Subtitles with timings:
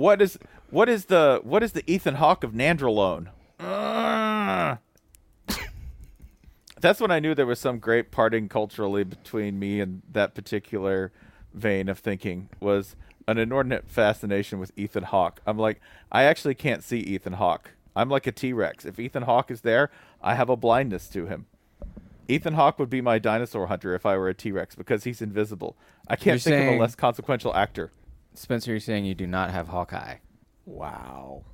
[0.00, 0.38] What is
[0.70, 3.26] what is the what is the Ethan Hawke of Nandrolone?
[3.58, 4.76] Uh,
[6.80, 11.12] that's when I knew there was some great parting culturally between me and that particular
[11.52, 12.96] vein of thinking was
[13.28, 15.42] an inordinate fascination with Ethan Hawke.
[15.46, 17.72] I'm like, I actually can't see Ethan Hawke.
[17.94, 18.86] I'm like a T Rex.
[18.86, 19.90] If Ethan Hawke is there,
[20.22, 21.44] I have a blindness to him.
[22.26, 25.20] Ethan Hawke would be my dinosaur hunter if I were a T Rex because he's
[25.20, 25.76] invisible.
[26.08, 27.92] I can't You're think of a less consequential actor.
[28.34, 30.16] Spencer, you're saying you do not have Hawkeye.
[30.64, 31.44] Wow.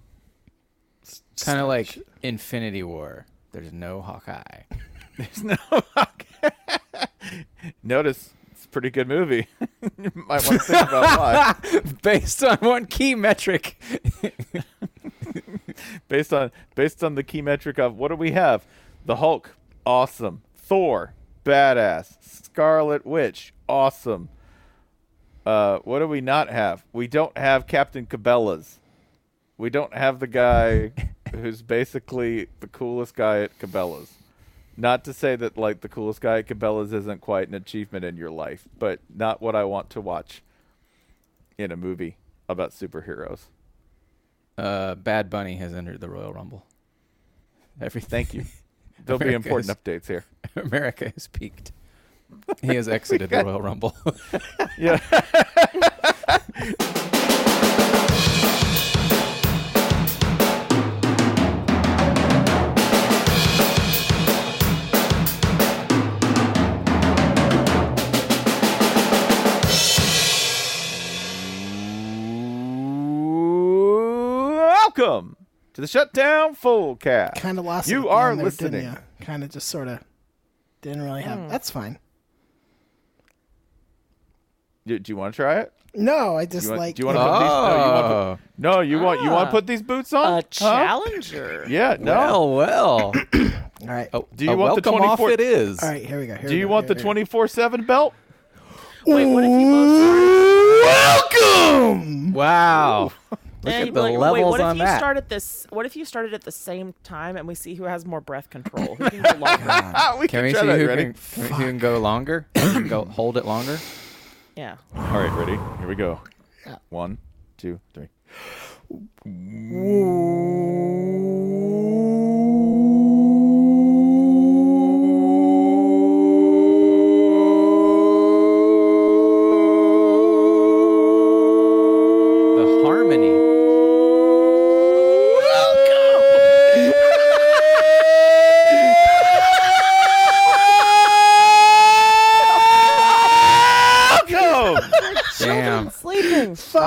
[1.41, 3.27] Kind of like Infinity War.
[3.53, 4.63] There's no Hawkeye.
[5.17, 6.51] There's no Hawkeye.
[7.83, 9.47] Notice it's a pretty good movie.
[9.99, 11.83] you might want to think about why.
[12.03, 13.81] Based on one key metric.
[16.09, 18.67] based on based on the key metric of what do we have?
[19.05, 20.43] The Hulk, awesome.
[20.55, 21.15] Thor,
[21.45, 22.17] badass.
[22.21, 24.29] Scarlet Witch, awesome.
[25.47, 26.85] Uh, what do we not have?
[26.93, 28.81] We don't have Captain Cabela's.
[29.57, 30.91] We don't have the guy
[31.35, 34.13] who's basically the coolest guy at Cabela's.
[34.77, 38.17] Not to say that like the coolest guy at Cabela's isn't quite an achievement in
[38.17, 40.43] your life, but not what I want to watch
[41.57, 42.17] in a movie
[42.49, 43.45] about superheroes.
[44.59, 46.67] Uh, Bad Bunny has entered the Royal Rumble.
[47.81, 48.11] Everything.
[48.11, 48.45] Thank you.
[49.05, 50.25] There'll be important is- updates here.
[50.57, 51.73] America has peaked.
[52.63, 53.97] He has exited the Royal Rumble.
[54.79, 55.01] Yeah.
[74.09, 75.37] Welcome
[75.75, 77.37] to the Shutdown Full Cast.
[77.41, 77.89] Kind of lost.
[77.89, 78.71] it You at the are end there, listening.
[78.73, 79.25] Didn't you?
[79.27, 80.03] Kind of just sort of
[80.83, 81.39] didn't really have.
[81.39, 81.49] Hmm.
[81.49, 81.99] That's fine.
[84.87, 85.73] Do, do you want to try it?
[85.95, 86.95] No, I just You want, like.
[86.95, 87.49] do you want to put these?
[87.49, 88.31] No, you want Oh.
[88.31, 89.45] to put, no, you want you want Ah.
[89.47, 90.27] to put these boots on?
[90.27, 90.43] A Huh?
[90.51, 91.65] challenger.
[91.69, 91.97] Yeah.
[91.99, 92.15] No.
[92.15, 93.13] Well, well.
[93.83, 94.09] All right.
[94.13, 95.83] Oh, Do you a want the welcome off 24 it is.
[95.83, 96.05] All right.
[96.05, 96.35] Here we go.
[96.35, 97.03] Here Do we you go, want here the we go.
[97.05, 98.15] twenty four seven belt?
[99.07, 102.33] Wait, what if you both Welcome.
[102.33, 103.13] Wow.
[103.31, 104.99] Look Yeah, at the like, levels wait, what on you that.
[104.99, 105.67] start at this?
[105.71, 108.49] What if you started at the same time and we see who has more breath
[108.51, 108.95] control?
[108.97, 110.19] Who can go longer?
[110.21, 110.79] we Can can we try see that.
[110.81, 111.03] who ready?
[111.05, 112.47] can, can who can go longer?
[112.57, 113.79] Who can go hold it longer?
[114.57, 114.77] Yeah.
[114.97, 115.59] All right, ready?
[115.79, 116.21] Here we go.
[116.89, 117.19] One,
[117.59, 118.09] two, three.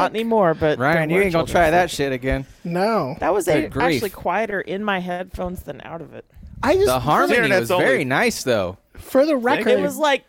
[0.02, 1.64] Not anymore, but Ryan, there you ain't gonna children.
[1.64, 2.46] try that shit again.
[2.64, 3.16] No.
[3.20, 3.96] That was Good a, grief.
[3.96, 6.26] actually quieter in my headphones than out of it.
[6.62, 8.78] I just The harmony internet's was only- very nice, though.
[8.94, 10.26] for the record, It was like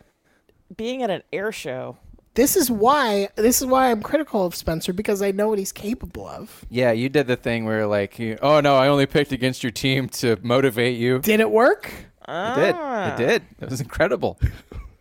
[0.75, 1.97] being at an air show.
[2.35, 5.73] this is why this is why I'm critical of Spencer because I know what he's
[5.73, 6.63] capable of.
[6.69, 9.71] Yeah, you did the thing where like, you, oh no, I only picked against your
[9.71, 11.19] team to motivate you.
[11.19, 11.87] Did it work?
[12.27, 12.69] It did.
[12.69, 13.15] It ah.
[13.17, 13.43] did.
[13.59, 14.39] It was incredible.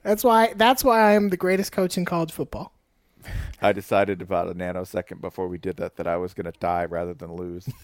[0.02, 2.72] That's why that's why I'm the greatest coach in college football.
[3.62, 6.84] I decided about a nanosecond before we did that that I was going to die
[6.86, 7.68] rather than lose.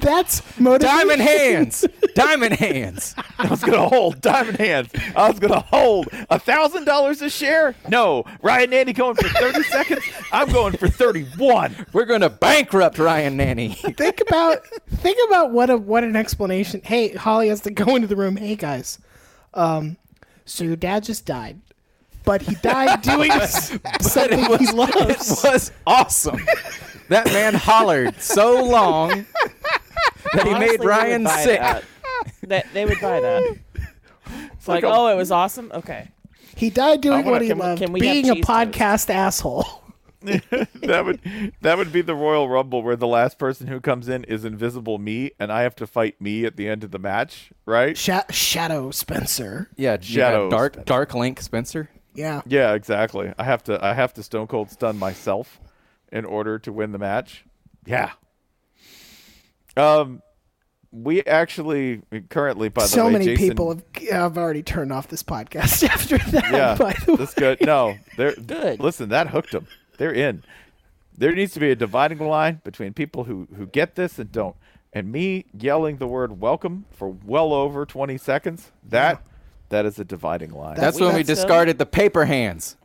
[0.00, 0.98] That's motivation.
[0.98, 1.86] Diamond hands.
[2.14, 3.14] Diamond hands.
[3.38, 4.90] I was going to hold diamond hands.
[5.16, 7.74] I was going to hold a thousand dollars a share.
[7.88, 10.02] No, Ryan Nanni going for thirty seconds.
[10.30, 11.86] I'm going for thirty-one.
[11.94, 13.74] We're gonna bankrupt Ryan Nanni.
[13.96, 16.82] think about think about what a what an explanation.
[16.84, 18.36] Hey, Holly has to go into the room.
[18.36, 18.98] Hey guys,
[19.54, 19.96] um,
[20.44, 21.60] so your dad just died,
[22.24, 24.68] but he died doing s- something he It
[25.44, 26.40] was awesome.
[27.08, 29.26] That man hollered so long
[30.32, 31.60] that he Honestly, made Ryan would sick.
[31.60, 31.84] That.
[32.48, 33.56] That- they would buy that.
[34.54, 35.70] It's like, like a- oh, it was awesome.
[35.74, 36.08] Okay.
[36.56, 38.44] He died doing wanna- what he can we- loved, can we have being a cheese
[38.46, 38.72] toast?
[38.72, 39.66] podcast asshole.
[40.24, 41.20] that would
[41.60, 44.96] that would be the Royal Rumble where the last person who comes in is Invisible
[44.96, 47.94] Me, and I have to fight me at the end of the match, right?
[47.94, 49.68] Sha- Shadow Spencer.
[49.76, 51.90] Yeah, Shadow yeah, Dark Dark Link Spencer.
[52.14, 52.42] Yeah.
[52.46, 53.32] Yeah, exactly.
[53.38, 55.60] I have to I have to Stone Cold stun myself
[56.12, 57.44] in order to win the match.
[57.86, 58.12] Yeah.
[59.76, 60.22] Um,
[60.92, 62.88] we actually currently, by the way.
[62.90, 66.52] so way, many Jason, people have, have already turned off this podcast after that.
[66.52, 67.56] Yeah, by the that's way.
[67.56, 67.66] good.
[67.66, 68.80] No, they're Good.
[68.80, 69.66] Listen, that hooked them.
[69.98, 70.44] They're in.
[71.16, 74.56] There needs to be a dividing line between people who who get this and don't.
[74.92, 78.70] And me yelling the word "welcome" for well over twenty seconds.
[78.88, 79.20] That
[79.74, 80.76] that is a dividing line.
[80.76, 82.76] That's when we that's, discarded the paper hands.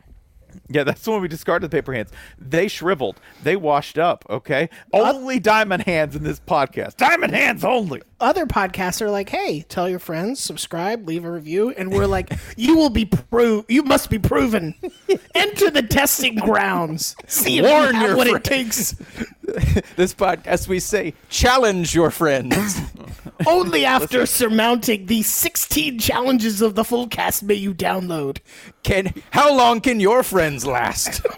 [0.68, 2.10] Yeah, that's when we discarded the paper hands.
[2.40, 3.20] They shriveled.
[3.44, 4.26] They washed up.
[4.28, 6.98] Okay, only diamond hands in this podcast.
[6.98, 8.02] Diamond hands only.
[8.20, 12.34] Other podcasts are like, "Hey, tell your friends, subscribe, leave a review," and we're like,
[12.58, 14.74] "You will be pro- You must be proven.
[15.36, 17.16] Enter the testing grounds.
[17.28, 18.96] See if you Warn have your what friends." it takes.
[19.96, 22.80] This podcast, we say, challenge your friends.
[23.48, 28.40] Only after surmounting the 16 challenges of the full cast may you download.
[28.84, 31.22] can how long can your friends last?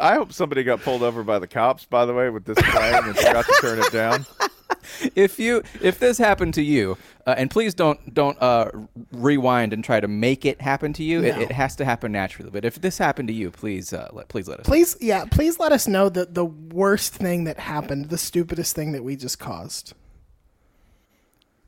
[0.00, 1.84] I hope somebody got pulled over by the cops.
[1.84, 4.24] By the way, with this plan and forgot to turn it down.
[5.14, 6.96] if you if this happened to you,
[7.26, 8.70] uh, and please don't don't uh,
[9.12, 11.22] rewind and try to make it happen to you.
[11.22, 11.42] It, No.
[11.42, 12.50] it has to happen naturally.
[12.50, 14.66] But if this happened to you, please uh, let please let us.
[14.66, 14.70] know.
[14.72, 18.92] Please, yeah, please let us know the the worst thing that happened, the stupidest thing
[18.92, 19.94] that we just caused.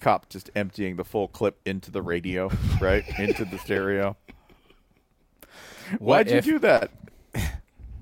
[0.01, 2.51] Cop just emptying the full clip into the radio,
[2.81, 4.17] right into the stereo.
[5.99, 6.91] Why'd you if- do that?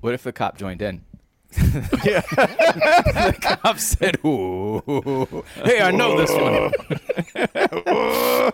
[0.01, 1.05] What if the cop joined in?
[2.03, 2.21] yeah.
[2.21, 6.71] the cop said, "Ooh, hey, I know this one."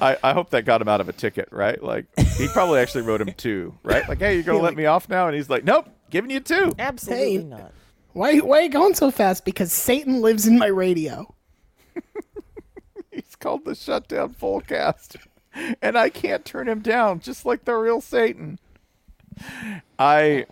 [0.00, 1.82] I, I hope that got him out of a ticket, right?
[1.82, 2.06] Like
[2.36, 4.08] he probably actually wrote him two, right?
[4.08, 6.74] Like, hey, you're gonna let me off now, and he's like, nope, giving you two.
[6.78, 7.42] Absolutely Hey.
[7.44, 7.72] not.
[8.12, 9.44] Why why are you going so fast?
[9.44, 11.34] Because Satan lives in my radio.
[13.10, 15.16] He's called the shutdown full cast,
[15.82, 18.58] and I can't turn him down, just like the real Satan.
[19.98, 20.46] I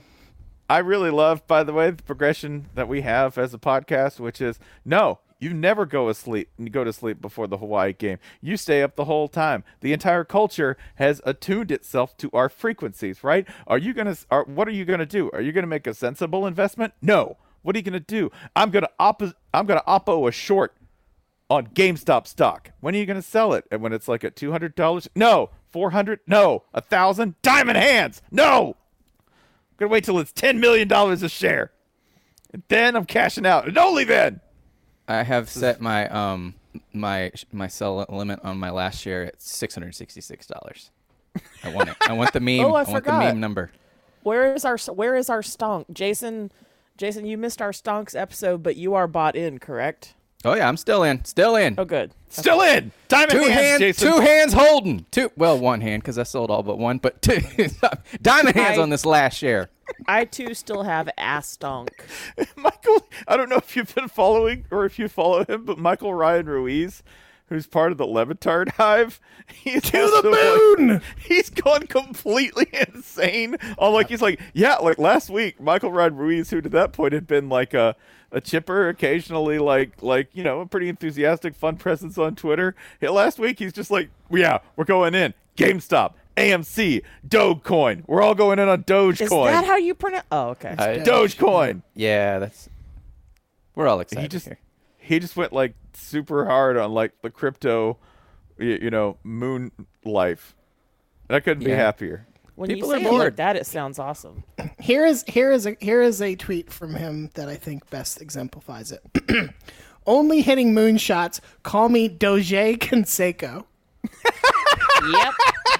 [0.72, 4.40] I really love, by the way, the progression that we have as a podcast, which
[4.40, 8.16] is no, you never go asleep go to sleep before the Hawaii game.
[8.40, 9.64] You stay up the whole time.
[9.82, 13.46] The entire culture has attuned itself to our frequencies, right?
[13.66, 15.30] Are you gonna are what are you gonna do?
[15.34, 16.94] Are you gonna make a sensible investment?
[17.02, 17.36] No.
[17.60, 18.30] What are you gonna do?
[18.56, 20.74] I'm gonna oppo I'm gonna oppo a short
[21.50, 22.70] on GameStop stock.
[22.80, 23.66] When are you to sell it?
[23.70, 25.06] And when it's like at two hundred dollars?
[25.14, 26.20] No, four hundred?
[26.26, 27.34] No, a thousand?
[27.42, 28.22] Diamond hands?
[28.30, 28.76] No.
[29.72, 31.72] I'm gonna wait till it's ten million dollars a share,
[32.52, 34.40] and then I'm cashing out, and only then.
[35.08, 36.54] I have set my um
[36.92, 40.90] my my sell limit on my last share at six hundred sixty six dollars.
[41.64, 41.96] I want it.
[42.08, 42.60] I want the meme.
[42.64, 43.72] Oh, I want the meme number.
[44.22, 46.52] Where is our Where is our stonk, Jason?
[46.96, 50.14] Jason, you missed our stonks episode, but you are bought in, correct?
[50.44, 51.24] Oh yeah, I'm still in.
[51.24, 51.74] Still in.
[51.78, 52.12] Oh, good.
[52.28, 52.90] Still in.
[53.08, 54.12] Diamond Two hands, hands, Jason.
[54.12, 55.06] two hands holding.
[55.10, 57.38] Two, well, one hand because I sold all but one, but two
[58.22, 59.68] diamond hands I- on this last share.
[60.06, 61.90] I too still have ass stonk.
[62.56, 66.14] Michael, I don't know if you've been following or if you follow him, but Michael
[66.14, 67.02] Ryan Ruiz,
[67.48, 69.20] who's part of the Levitard Hive,
[69.54, 71.02] he's to the moon.
[71.18, 73.56] he's gone completely insane.
[73.76, 77.12] On like he's like, yeah, like last week, Michael Ryan Ruiz, who to that point
[77.12, 77.94] had been like a
[78.32, 82.74] a chipper, occasionally like like you know a pretty enthusiastic, fun presence on Twitter.
[83.00, 85.34] Yeah, last week he's just like, yeah, we're going in.
[85.56, 88.04] GameStop, AMC, Dogecoin.
[88.06, 89.20] We're all going in on Dogecoin.
[89.48, 90.24] Is that how you pronounce?
[90.32, 90.74] Oh, okay.
[90.78, 91.82] I- Dogecoin.
[91.94, 92.68] yeah, that's.
[93.74, 94.58] We're all excited He just here.
[94.98, 97.98] he just went like super hard on like the crypto,
[98.58, 99.72] you, you know, moon
[100.04, 100.54] life.
[101.28, 102.26] And I couldn't be happier.
[102.54, 103.22] When people you are say it bored.
[103.24, 104.44] like that, it sounds awesome.
[104.78, 108.20] Here is here is a here is a tweet from him that I think best
[108.20, 109.02] exemplifies it.
[110.06, 111.40] Only hitting moonshots.
[111.62, 113.64] Call me Doge Canseco.
[114.04, 115.34] yep,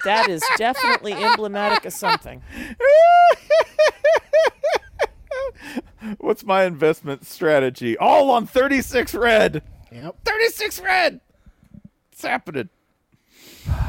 [0.05, 2.43] that is definitely emblematic of something.
[6.19, 7.97] What's my investment strategy?
[7.97, 9.63] All on 36 red.
[9.91, 10.17] Yep.
[10.25, 11.21] 36 red.
[12.13, 12.69] It's happening.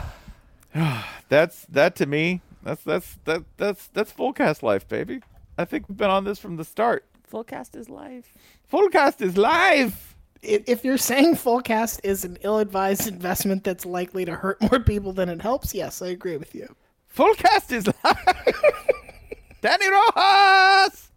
[1.30, 2.42] that's that to me.
[2.64, 5.22] That's that's that that's that's full cast life, baby.
[5.58, 7.06] I think we've been on this from the start.
[7.24, 8.34] Full cast is life.
[8.68, 10.16] Full cast is life.
[10.42, 15.30] If you're saying Fullcast is an ill-advised investment that's likely to hurt more people than
[15.30, 16.76] it helps, yes, I agree with you.
[17.08, 18.52] Full cast is life.
[19.62, 21.12] Danny Rojas.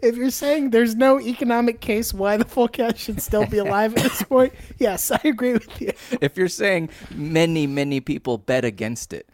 [0.00, 4.02] If you're saying there's no economic case why the Fullcast should still be alive at
[4.04, 5.92] this point, yes, I agree with you.
[6.20, 9.28] If you're saying many, many people bet against it,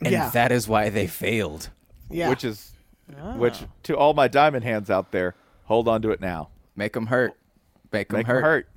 [0.00, 0.30] and Yeah.
[0.30, 1.70] that is why they failed.
[2.10, 2.28] Yeah.
[2.28, 2.72] Which is
[3.20, 3.34] ah.
[3.36, 6.48] which to all my diamond hands out there, hold on to it now.
[6.76, 7.34] Make them hurt.
[7.92, 8.34] Make them Make hurt.
[8.36, 8.68] them hurt.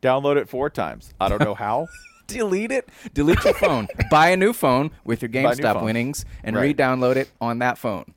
[0.00, 1.12] Download it four times.
[1.20, 1.86] I don't know how.
[2.26, 2.88] Delete it.
[3.14, 3.88] Delete your phone.
[4.10, 6.62] Buy a new phone with your Buy a new GameStop winnings and Right.
[6.76, 8.14] re-download it on that phone.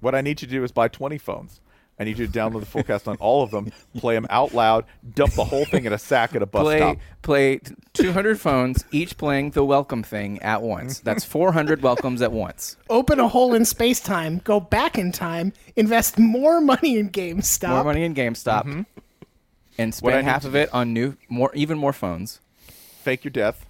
[0.00, 1.60] What I need you to do is buy 20 phones.
[2.02, 4.84] I need you to download the forecast on all of them, play them out loud,
[5.14, 6.96] dump the whole thing in a sack at a bus play stop.
[7.22, 7.60] play
[7.94, 10.98] 200 phones, each playing the welcome thing at once.
[11.00, 12.76] That's 400 welcomes at once.
[12.90, 17.68] Open a hole in space time, go back in time, invest more money in GameStop.
[17.68, 18.84] More money in GameStop,
[19.78, 22.40] and What I spend half of it on new, more, even more phones.
[23.02, 23.64] Fake your death,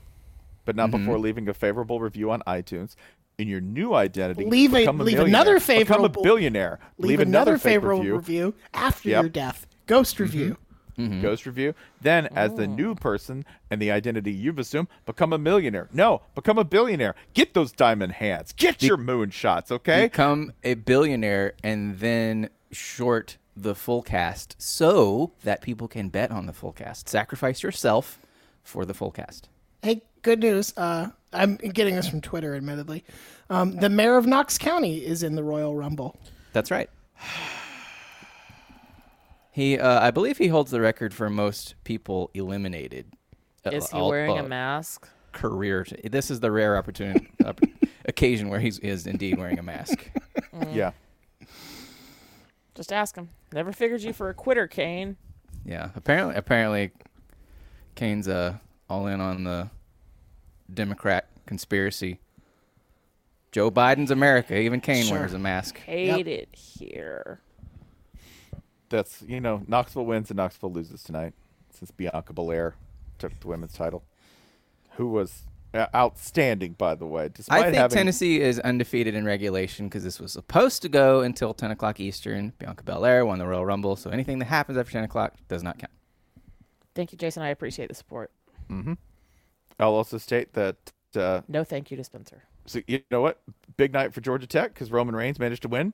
[0.65, 1.05] but not Mm-hmm.
[1.05, 2.97] before leaving a favorable review on iTunes.
[3.39, 5.27] In your new identity, Leave a- become leave millionaire.
[5.43, 6.79] another Become a billionaire.
[6.99, 8.17] Leave, Leave, another, fake favorable review.
[8.17, 9.23] review, after Yep.
[9.23, 9.67] your death.
[9.87, 10.23] Ghost mm-hmm.
[10.25, 10.57] review.
[10.99, 11.23] Mm-hmm.
[11.23, 11.75] Ghost review.
[12.03, 12.57] Then, as Oh.
[12.57, 15.89] the new person and the identity you've assumed, become a millionaire.
[15.93, 17.15] No, become a billionaire.
[17.33, 18.53] Get those diamond hands.
[18.53, 20.05] Get your moon shots, okay?
[20.05, 26.47] Become a billionaire and then short the full cast so that people can bet on
[26.47, 27.09] the full cast.
[27.09, 28.19] Sacrifice yourself
[28.63, 29.49] for the full cast.
[29.83, 30.73] Hey, good news.
[30.77, 33.05] Uh, I'm getting this from Twitter, admittedly.
[33.51, 36.17] Um, the mayor of Knox County is in the Royal Rumble.
[36.53, 36.89] That's right.
[39.51, 43.13] He, uh, I believe, he holds the record for most people eliminated.
[43.67, 45.09] uh, Is he all- wearing uh, a mask?
[45.33, 45.87] Career.
[46.05, 47.61] This is the rare opportunity opp-
[48.05, 50.11] occasion where he is indeed wearing a mask.
[50.71, 50.93] Yeah.
[52.75, 53.31] Just ask him.
[53.53, 55.17] Never figured you for a quitter, Kane.
[55.65, 55.91] Yeah.
[55.97, 56.91] Apparently, apparently,
[57.95, 58.57] Kane's uh,
[58.93, 59.71] all in on the
[60.73, 62.21] Democrat conspiracy.
[63.51, 64.59] Joe Biden's America.
[64.59, 65.19] Even Kane Sure.
[65.19, 65.79] wears a mask.
[65.79, 67.41] Hate it here.
[68.91, 71.33] That's, you know, Knoxville wins and Knoxville loses tonight
[71.71, 72.75] since Bianca Belair
[73.19, 74.05] took the women's title,
[74.93, 77.31] who was uh, outstanding, by the way.
[77.33, 81.21] Despite I think having, Tennessee is undefeated in regulation because this was supposed to go
[81.23, 82.53] until 10 o'clock Eastern.
[82.59, 85.79] Bianca Belair won the Royal Rumble, so anything that happens after 10 o'clock does not
[85.79, 85.93] count.
[86.95, 87.43] Thank you, Jason.
[87.43, 88.31] I appreciate the support.
[89.79, 90.77] I'll also state that,
[91.17, 92.43] uh, No thank you to Spencer.
[92.67, 93.41] so you know what?
[93.77, 95.93] Big night for Georgia Tech because Roman Reigns managed to win,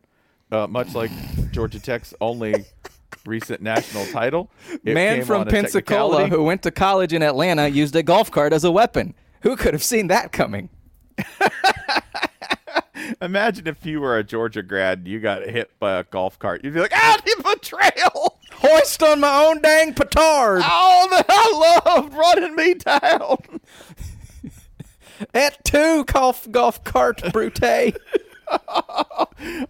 [0.52, 1.10] uh, much like
[1.52, 2.64] Georgia Tech's only
[3.26, 4.50] recent national title.
[4.84, 8.64] It Man from Pensacola who went to college in Atlanta used a golf cart as
[8.64, 9.14] a weapon.
[9.42, 10.68] Who could have seen that coming?
[13.22, 16.62] Imagine if you were a Georgia grad and you got hit by a golf cart.
[16.64, 18.37] You'd be like, ah, the betrayal!
[18.60, 20.62] Hoist on my own dang petard.
[20.64, 23.60] Oh, that I love running me down.
[25.34, 27.58] At two golf golf cart brute.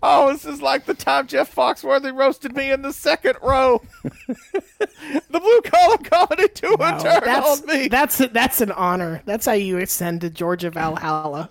[0.02, 3.82] Oh, this is like the time Jeff Foxworthy roasted me in the second row.
[4.04, 7.88] the blue collar comedy to a turn that's on me.
[7.88, 9.20] that's that's an honor.
[9.24, 11.50] That's how you ascend to Georgia Valhalla.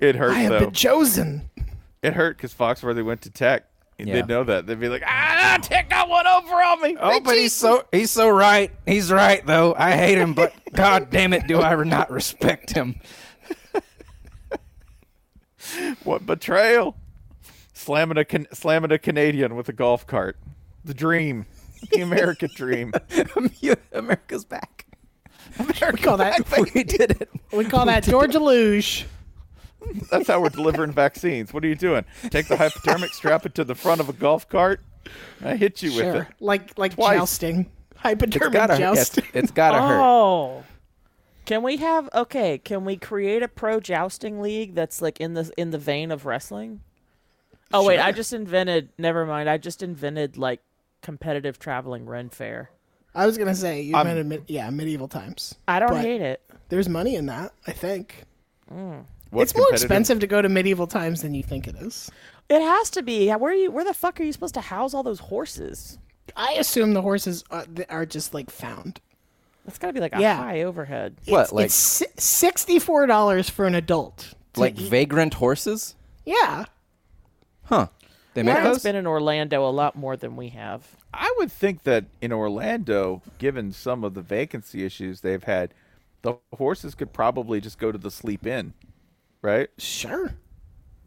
[0.00, 0.60] It hurt I have though.
[0.60, 1.50] been chosen.
[2.00, 3.64] It hurt because Foxworthy went to Tech.
[3.98, 4.14] And Yeah.
[4.16, 4.66] They'd know that.
[4.66, 6.96] They'd be like, ah, Tech got one over on me.
[7.00, 8.70] Oh, but he's so he's so right.
[8.86, 9.74] He's right though.
[9.76, 13.00] I hate him, but god damn it, do I not respect him.
[16.04, 16.96] What betrayal!
[17.72, 20.36] Slamming a can- slamming a Canadian with a golf cart.
[20.84, 21.46] The dream,
[21.90, 22.92] the American dream.
[23.92, 24.84] America's back.
[25.58, 27.30] We call that We did it.
[27.50, 29.06] we call that Georgia luge.
[30.10, 31.52] That's how we're delivering vaccines.
[31.52, 32.04] What are you doing?
[32.30, 34.80] Take the hypodermic, strap it to the front of a golf cart.
[35.44, 36.26] I hit you with it.
[36.40, 37.18] Like like Twice.
[37.18, 37.70] jousting.
[37.92, 39.24] It's Hypodermic gotta, it's, jousting.
[39.32, 40.00] it's gotta hurt.
[40.00, 40.64] Oh,
[41.44, 42.58] Can we have okay?
[42.58, 46.26] Can we create a pro jousting league that's like in the in the vein of
[46.26, 46.80] wrestling?
[47.72, 48.90] Oh wait, I just invented.
[48.98, 49.48] Never mind.
[49.48, 50.60] I just invented like
[51.02, 52.70] competitive traveling Ren Fair.
[53.14, 55.54] I was gonna say you I'm- meant in yeah medieval times.
[55.66, 56.42] I don't hate it.
[56.68, 57.52] There's money in that.
[57.66, 58.24] I think
[58.72, 59.04] mm.
[59.30, 59.84] What's it's more competitive?
[59.90, 62.10] expensive to go to medieval times than you think it is.
[62.48, 63.28] It has to be.
[63.30, 63.70] Where are you?
[63.70, 65.98] Where the fuck are you supposed to house all those horses?
[66.36, 69.00] I assume the horses are, are just like found.
[69.64, 70.36] That's got to be like a Yeah.
[70.36, 71.16] high overhead.
[71.26, 74.34] What, It's, like- it's si- sixty-four dollars for an adult.
[74.54, 75.94] to Like eat- vagrant horses?
[76.24, 76.66] yeah,
[77.64, 77.88] Huh.
[78.34, 78.82] They make Ryan's those?
[78.84, 80.86] been in Orlando a lot more than we have.
[81.12, 85.72] I would think that in Orlando, given some of the vacancy issues they've had,
[86.22, 88.74] the horses could probably just go to the Sleep Inn,
[89.42, 89.68] right?
[89.78, 90.34] sure.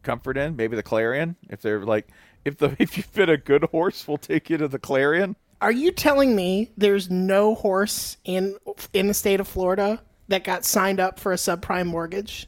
[0.02, 1.36] Comfort Inn, maybe the Clarion.
[1.50, 2.08] If they're like,
[2.46, 5.36] if the if you've been a good horse, we'll take you to the Clarion.
[5.60, 8.56] Are you telling me there's no horse in
[8.94, 12.46] in the state of Florida that got signed up for a subprime mortgage?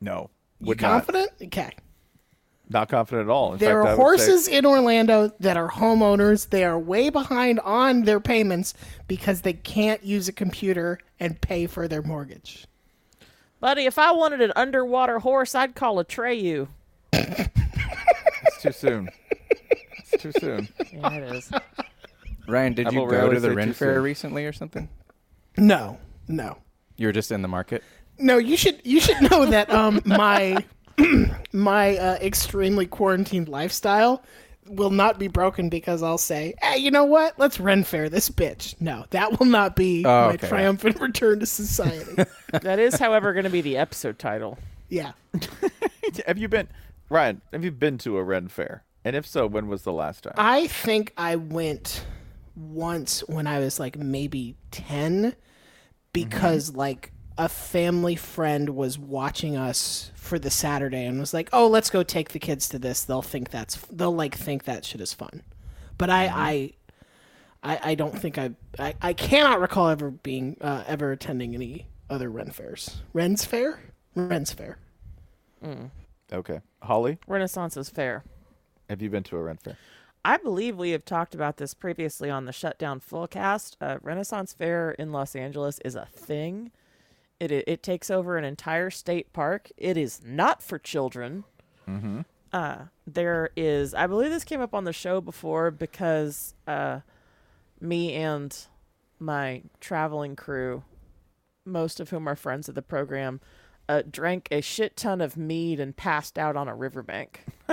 [0.00, 0.30] No,
[0.60, 0.90] You would not.
[0.90, 1.30] confident?
[1.42, 1.70] Okay.
[2.68, 3.54] Not confident at all.
[3.54, 6.50] In There fact, are would say- horses in Orlando that are homeowners.
[6.50, 8.74] They are way behind on their payments
[9.08, 12.66] because they can't use a computer and pay for their mortgage.
[13.60, 16.68] Buddy, if I wanted an underwater horse, I'd call a Treyu.
[17.12, 19.10] It's too soon.
[19.98, 20.68] it's too soon.
[20.92, 21.50] Yeah, it is.
[22.48, 24.02] Ryan, did I you will go rarely to the say Ren too Fair soon.
[24.02, 24.88] recently or something?
[25.56, 25.98] No,
[26.28, 26.58] no,
[26.96, 27.82] You were just in the market?
[28.18, 28.38] no.
[28.38, 30.64] You should you should know that um my
[31.52, 34.22] my uh, extremely quarantined lifestyle
[34.70, 37.38] will not be broken because I'll say, hey, you know what?
[37.38, 38.80] Let's Ren Fair this bitch.
[38.80, 40.48] No, that will not be Oh, my okay.
[40.48, 42.24] triumphant return to society.
[42.62, 44.58] That is, however, going to be the episode title.
[44.88, 45.12] yeah.
[46.26, 46.66] have you been,
[47.08, 47.42] Ryan?
[47.52, 48.82] Have you been to a Ren Fair?
[49.04, 50.34] And if so, when was the last time?
[50.36, 52.04] I think I went
[52.56, 55.36] once when I was like maybe 10
[56.12, 56.78] because mm-hmm.
[56.80, 61.88] like a family friend was watching us for the Saturday and was like, "Oh, let's
[61.88, 63.02] go take the kids to this.
[63.02, 65.42] They'll think that's they'll like think that shit is fun."
[65.96, 66.72] But I I
[67.62, 71.86] I, I don't think I, I I cannot recall ever being uh, ever attending any
[72.10, 73.00] other Ren fairs.
[73.14, 73.80] Ren's fair?
[74.14, 74.76] Ren's fair.
[75.64, 75.90] Mm.
[76.30, 78.22] okay, Holly, Renaissance is fair.
[78.90, 79.78] have you been to a Ren Fair?
[80.22, 83.76] I believe we have talked about this previously on the Shutdown Fullcast.
[83.80, 86.70] Uh, Renaissance Fair in Los Angeles is a thing.
[87.40, 89.70] It, it it takes over an entire state park.
[89.76, 91.44] It is not for children.
[91.88, 92.20] Mm-hmm.
[92.52, 92.76] Uh,
[93.06, 97.00] there is, I believe this came up on the show before because uh,
[97.80, 98.56] me and
[99.18, 100.82] my traveling crew,
[101.64, 103.40] most of whom are friends of the program,
[103.88, 107.44] uh, drank a shit ton of mead and passed out on a riverbank.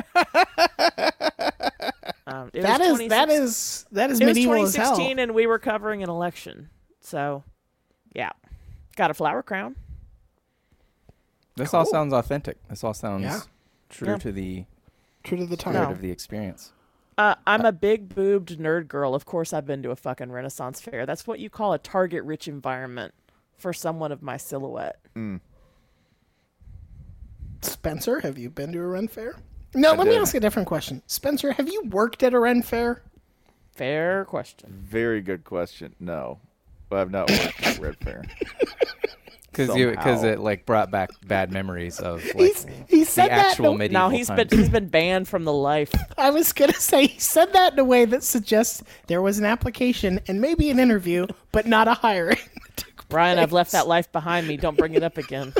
[2.27, 4.91] um, it That is that 26 is that is it was medieval as hell.
[4.95, 6.69] 2016 and we were covering an election.
[7.01, 7.43] So,
[8.13, 8.32] yeah.
[8.97, 9.77] Got a flower crown.
[11.55, 12.57] This all sounds authentic.
[12.67, 13.39] This all sounds Yeah.
[13.89, 14.17] true Yeah.
[14.17, 14.65] to the
[15.23, 15.73] True to the time.
[15.73, 15.91] spirit No.
[15.93, 16.73] of the experience.
[17.17, 19.15] Uh, I'm a big boobed nerd girl.
[19.15, 21.05] Of course, I've been to a fucking Renaissance fair.
[21.05, 23.13] That's what you call a target rich environment
[23.55, 24.99] for someone of my silhouette.
[27.62, 29.36] Spencer, have you been to a Ren fair?
[29.73, 31.01] No, let me ask a different question.
[31.07, 33.01] Spencer, have you worked at a Ren fair?
[33.75, 34.69] Fair question.
[34.71, 35.95] Very good question.
[35.99, 36.39] No,
[36.89, 38.23] but I've not worked at a Red Fair.
[39.57, 43.29] Because you because it like brought back bad memories of like He's, he the said
[43.29, 43.51] that.
[43.51, 44.45] actual in a- medieval No, he's times.
[44.49, 45.91] been he's been banned from the life.
[46.17, 49.45] I was gonna say he said that in a way that suggests there was an
[49.45, 52.37] application and maybe an interview, but not a hiring.
[53.09, 54.57] Brian, I've left that life behind me.
[54.57, 55.53] Don't bring it up again.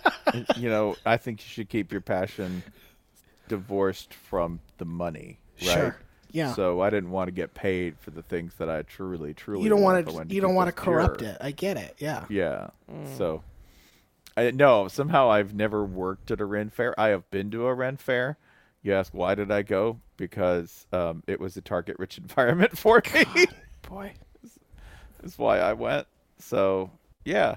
[0.56, 2.62] you know, I think you should keep your passion
[3.48, 5.72] divorced from the money, right?
[5.74, 5.96] Sure.
[6.32, 6.54] Yeah.
[6.54, 9.62] So I didn't want to get paid for the things that I truly, truly.
[9.62, 10.34] you don't want want to.
[10.34, 11.36] You don't want to corrupt it.
[11.40, 11.96] I get it.
[11.98, 12.24] Yeah.
[12.28, 12.68] Yeah.
[12.90, 13.16] Mm.
[13.16, 13.42] So,
[14.36, 14.88] I no.
[14.88, 16.98] Somehow I've never worked at a Ren fair.
[16.98, 18.38] I have been to a Ren fair.
[18.82, 20.00] You ask why did I go?
[20.16, 23.46] Because um, it was a target rich environment for me.
[23.88, 24.12] Boy.
[25.20, 26.06] That's why I went.
[26.38, 26.90] So
[27.24, 27.56] yeah,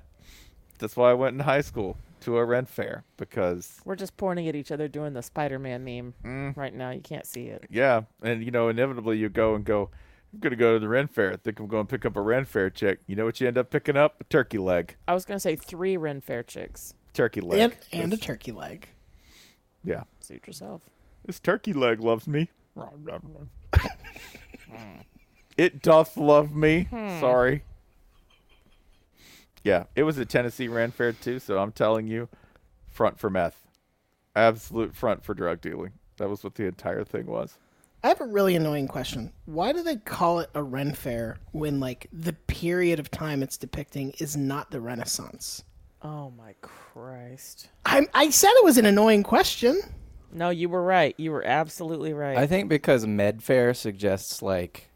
[0.80, 4.48] that's why I went in high school to a Ren fair because We're just pointing
[4.48, 6.58] at each other doing the Spider-Man meme Mm.
[6.58, 6.90] right now.
[6.92, 7.66] You can't see it.
[7.70, 9.90] yeah, and you know inevitably you go and go.
[10.34, 11.34] I'm gonna go to the Ren fair.
[11.34, 13.00] I think I'm going to pick up a Ren fair chick.
[13.08, 14.18] You know what you end up picking up?
[14.22, 14.96] A turkey leg.
[15.08, 16.94] I was gonna say three Ren Fair chicks.
[17.14, 17.60] Turkey leg.
[17.60, 18.88] And and a turkey leg.
[19.84, 20.04] yeah.
[20.20, 20.84] Suit yourself.
[21.26, 22.50] This turkey leg loves me.
[25.58, 26.88] it doth love me.
[27.20, 27.64] Sorry.
[29.64, 32.30] Yeah, it was a Tennessee Ren Fair too, so I'm telling you,
[32.88, 33.68] front for meth.
[34.36, 35.94] Absolute front for drug dealing.
[36.18, 37.58] That was what the entire thing was.
[38.04, 39.34] I have a really annoying question.
[39.46, 43.58] Why do they call it a Ren Fair when, like, the period of time it's
[43.58, 45.64] depicting is not the Renaissance?
[46.02, 47.70] Oh my Christ!
[47.86, 49.82] I I said it was an annoying question.
[50.32, 51.14] No, you were right.
[51.18, 52.38] You were absolutely right.
[52.38, 54.89] I think because med fair suggests like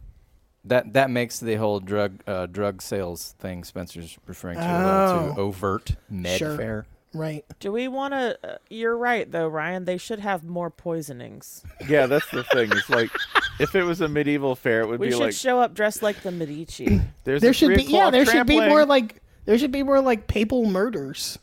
[0.65, 4.91] that that makes the whole drug uh, drug sales thing Spencer's referring to a little
[5.32, 5.34] Oh.
[5.36, 6.58] too overt med Sure.
[6.58, 6.86] fair.
[7.15, 7.45] Right.
[7.60, 8.39] Do we want to?
[8.43, 9.86] Uh, you're right, though, Ryan.
[9.86, 11.63] They should have more poisonings.
[11.88, 12.71] Yeah, that's the thing.
[12.71, 13.12] It's like
[13.60, 15.08] if it was a medieval fair, it would be.
[15.08, 17.02] We should show up dressed like the Medici.
[17.23, 17.97] there's There a should be yeah.
[18.08, 21.38] o'clock There should be more like there should be more like papal murders.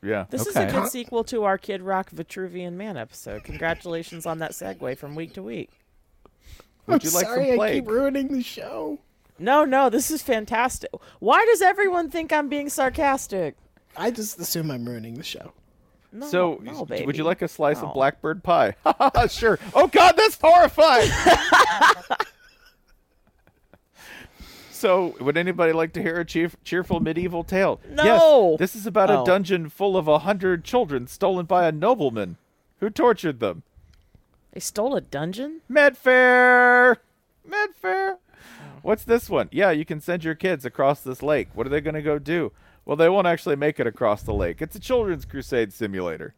[0.00, 0.26] yeah.
[0.30, 3.42] This is a good sequel to our Kid Rock Vitruvian Man episode.
[3.42, 5.70] Congratulations on that segue from week to week.
[6.90, 8.98] Would I'm you like sorry, some I keep ruining the show.
[9.38, 10.90] No, no, this is fantastic.
[11.18, 13.56] Why does everyone think I'm being sarcastic?
[13.96, 15.52] I just assume I'm ruining the show.
[16.12, 17.88] No, So, no, would you like a slice No.
[17.88, 18.74] of blackbird pie?
[19.28, 19.58] sure.
[19.74, 21.08] Oh God, that's horrifying.
[24.70, 27.80] so, would anybody like to hear a cheer- cheerful medieval tale?
[27.90, 28.04] No.
[28.52, 29.22] Yes, this is about Oh.
[29.22, 32.36] a dungeon full of a hundred children stolen by a nobleman
[32.80, 33.62] who tortured them.
[34.52, 35.60] They stole a dungeon?
[35.70, 36.96] Medfair,
[37.48, 38.14] Medfair.
[38.14, 38.18] Oh.
[38.82, 39.48] What's this one?
[39.52, 41.48] Yeah, you can send your kids across this lake.
[41.54, 42.52] What are they going to go do?
[42.84, 44.60] Well, they won't actually make it across the lake.
[44.60, 46.34] It's a children's crusade simulator.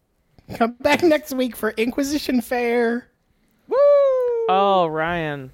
[0.55, 3.09] Come back next week for Inquisition Fair.
[3.69, 3.77] Woo!
[4.49, 5.53] Oh, Ryan.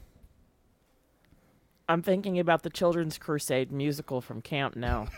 [1.89, 5.09] I'm thinking about the Children's Crusade musical from camp now.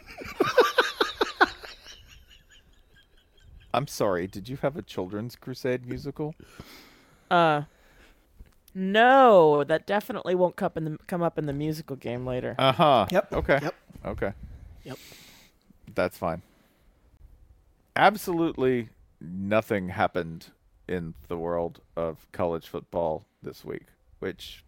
[3.75, 4.27] I'm sorry.
[4.27, 6.35] Did you have a children's crusade musical?
[7.31, 7.63] Uh,
[8.75, 12.55] no, that definitely won't come in the, come up in the musical game later.
[12.59, 13.07] Uh huh.
[13.11, 13.33] Yep.
[13.33, 13.59] Okay.
[13.63, 13.75] Yep.
[14.07, 14.33] Okay.
[14.85, 14.99] Yep.
[15.95, 16.43] That's fine.
[17.97, 18.89] Absolutely
[19.21, 20.47] nothing happened
[20.89, 23.87] in the world of college football this week,
[24.19, 24.65] which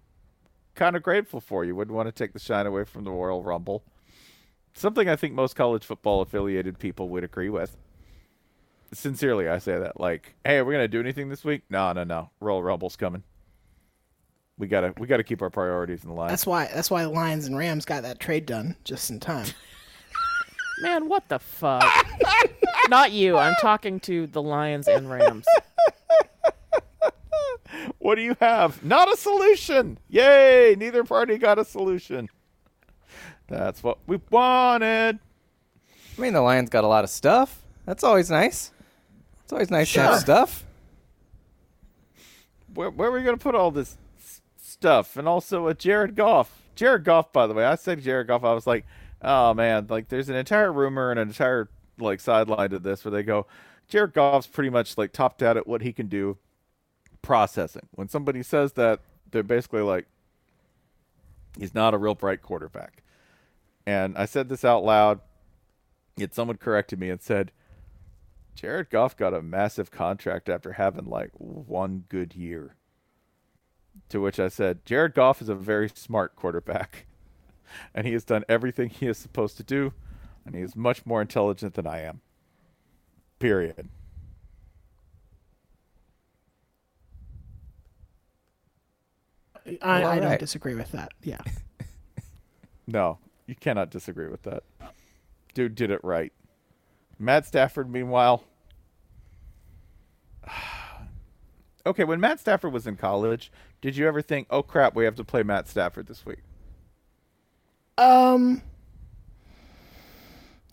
[0.74, 1.64] kind of grateful for.
[1.64, 3.82] You wouldn't want to take the shine away from the Royal Rumble.
[4.74, 7.76] Something I think most college football affiliated people would agree with.
[8.92, 9.98] Sincerely, I say that.
[9.98, 11.62] Like, hey, are we gonna do anything this week?
[11.70, 12.30] No, no, no.
[12.40, 13.22] Royal Rumble's coming.
[14.58, 16.28] We gotta, we gotta keep our priorities in line.
[16.28, 16.68] That's why.
[16.72, 19.46] That's why Lions and Rams got that trade done just in time.
[20.82, 21.84] Man, what the fuck?
[22.88, 23.36] Not you.
[23.36, 25.46] I'm talking to the Lions and Rams.
[27.98, 28.84] What do you have?
[28.84, 29.96] Not a solution.
[30.08, 30.74] Yay!
[30.76, 32.28] Neither party got a solution.
[33.46, 35.18] That's what we wanted.
[36.18, 37.62] I mean, the Lions got a lot of stuff.
[37.86, 38.72] That's always nice.
[39.52, 40.20] It's always nice to have Sure.
[40.20, 40.64] stuff.
[42.72, 45.14] Where, where are we going to put all this s- stuff?
[45.18, 46.62] And also a Jared Goff.
[46.74, 48.44] Jared Goff, by the way, I said Jared Goff.
[48.44, 48.86] I was like,
[49.20, 53.12] oh man, like there's an entire rumor and an entire like sideline to this where
[53.12, 53.46] they go,
[53.88, 56.38] Jared Goff's pretty much like topped out at what he can do
[57.20, 57.88] processing.
[57.90, 59.00] When somebody says that,
[59.32, 60.06] they're basically like,
[61.58, 63.02] he's not a real bright quarterback.
[63.86, 65.20] And I said this out loud.
[66.16, 67.52] Yet someone corrected me and said,
[68.54, 72.76] Jared Goff got a massive contract after having like one good year.
[74.10, 77.06] To which I said, Jared Goff is a very smart quarterback.
[77.94, 79.94] And he has done everything he is supposed to do.
[80.44, 82.20] And he is much more intelligent than I am.
[83.38, 83.88] Period.
[89.64, 90.40] I, Well, I don't alright.
[90.40, 91.12] disagree with that.
[91.22, 91.38] Yeah.
[92.88, 94.64] No, you cannot disagree with that.
[95.54, 96.32] Dude did it right.
[97.22, 98.44] Matt Stafford, meanwhile.
[101.86, 105.14] okay, when Matt Stafford was in college, did you ever think, oh crap, we have
[105.16, 106.40] to play Matt Stafford this week?
[107.98, 108.62] Um,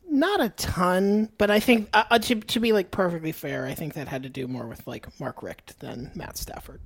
[0.09, 3.73] not a ton, but I think uh, uh, to to be like perfectly fair, I
[3.73, 6.81] think that had to do more with like Mark Richt than Matt Stafford.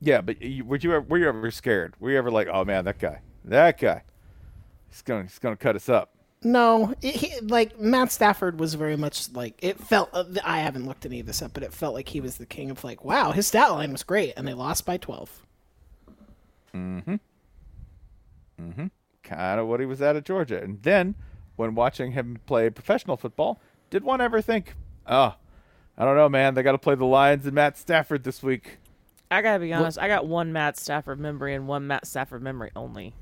[0.00, 1.94] Yeah, but you, were you ever, were you ever scared?
[1.98, 4.02] Were you ever like, oh man, that guy, that guy,
[4.88, 6.17] he's gonna he's gonna cut us up?
[6.42, 10.10] No, it, he, like Matt Stafford was very much like it felt.
[10.12, 12.46] Uh, I haven't looked any of this up, but it felt like he was the
[12.46, 15.42] king of like, wow, his stat line was great, and they lost by twelve.
[16.74, 17.16] Mm-hmm.
[18.60, 18.86] Mm-hmm.
[19.24, 20.62] Kind of what he was at at Georgia.
[20.62, 21.16] And then,
[21.56, 24.74] when watching him play professional football, did one ever think,
[25.06, 25.34] oh,
[25.96, 28.78] I don't know, man, they got to play the Lions and Matt Stafford this week?
[29.30, 29.98] I gotta be honest.
[29.98, 33.14] I got one Matt Stafford memory and one Matt Stafford memory only.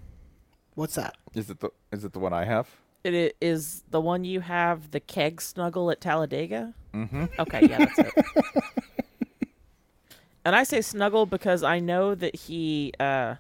[0.75, 1.17] What's that?
[1.35, 2.69] Is it the is it the one I have?
[3.15, 6.75] It is the one you have the keg snuggle at Talladega.
[6.95, 7.25] Mm-hmm.
[7.39, 8.25] Okay, yeah, that's it.
[10.45, 13.37] and I say snuggle because I know that he uh,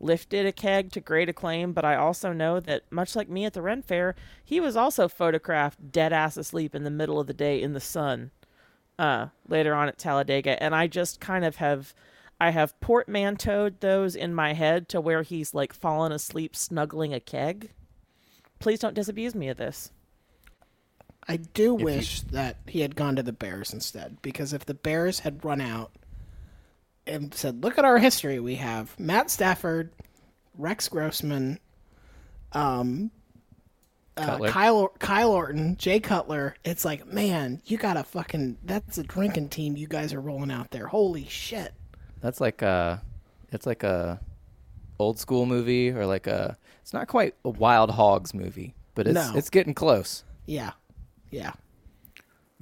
[0.00, 3.52] lifted a keg to great acclaim, but I also know that, much like me at
[3.52, 7.34] the Ren Fair, he was also photographed dead ass asleep in the middle of the
[7.34, 8.30] day in the sun
[8.98, 11.94] uh, later on at Talladega, and I just kind of have,
[12.40, 17.20] I have portmanteaued those in my head to where he's like fallen asleep snuggling a
[17.20, 17.70] keg.
[18.58, 19.90] Please don't disabuse me of this.
[21.28, 25.20] I do wish that he had gone to the Bears instead, because if the Bears
[25.20, 25.92] had run out
[27.06, 28.40] and said, "Look at our history.
[28.40, 29.90] We have Matt Stafford,
[30.56, 31.58] Rex Grossman,
[32.52, 33.10] um,
[34.16, 39.02] uh, Kyle Kyle Orton, Jay Cutler." It's like, man, you got a fucking that's a
[39.02, 40.86] drinking team you guys are rolling out there.
[40.86, 41.74] Holy shit!
[42.22, 43.02] That's like a,
[43.52, 44.18] it's like a
[44.98, 46.56] old school movie or like a.
[46.88, 49.32] It's not quite a Wild Hogs movie, but it's No.
[49.36, 50.24] it's getting close.
[50.46, 50.70] Yeah,
[51.30, 51.52] yeah.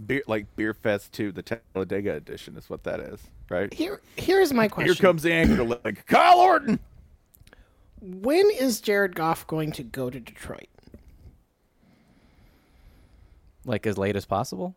[0.04, 3.72] Beer, like Beer Fest 2, the Talladega edition is what that is, right?
[3.72, 4.92] Here, here's my question.
[4.92, 6.80] Here comes the anchor like Kyle Orton.
[8.00, 10.66] When is Jared Goff going to go to Detroit?
[13.64, 14.74] Like as late as possible.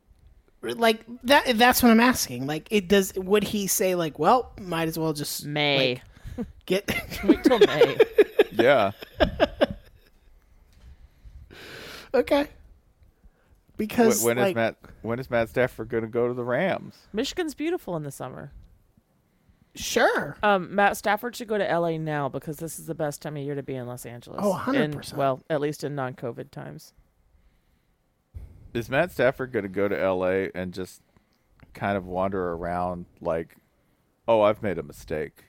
[0.62, 4.90] like that that's what i'm asking like it does would he say like well might
[4.90, 6.02] as well just May.
[6.38, 6.86] like, get
[7.24, 7.98] Wait till May.
[8.60, 8.92] Yeah.
[12.14, 12.48] okay
[13.80, 17.08] because when is like, Matt when is Matt Stafford going to go to the Rams?
[17.14, 18.52] Michigan's beautiful in the summer.
[19.74, 23.38] sure Um, Matt Stafford should go to LA now because this is the best time
[23.38, 24.42] of year to be in Los Angeles.
[24.44, 25.14] Oh, 100%.
[25.14, 26.94] well, at least in non-COVID times.
[28.74, 31.02] Is Matt Stafford going to go to LA and just
[31.74, 33.56] kind of wander around like,
[34.28, 35.46] "Oh, I've made a mistake.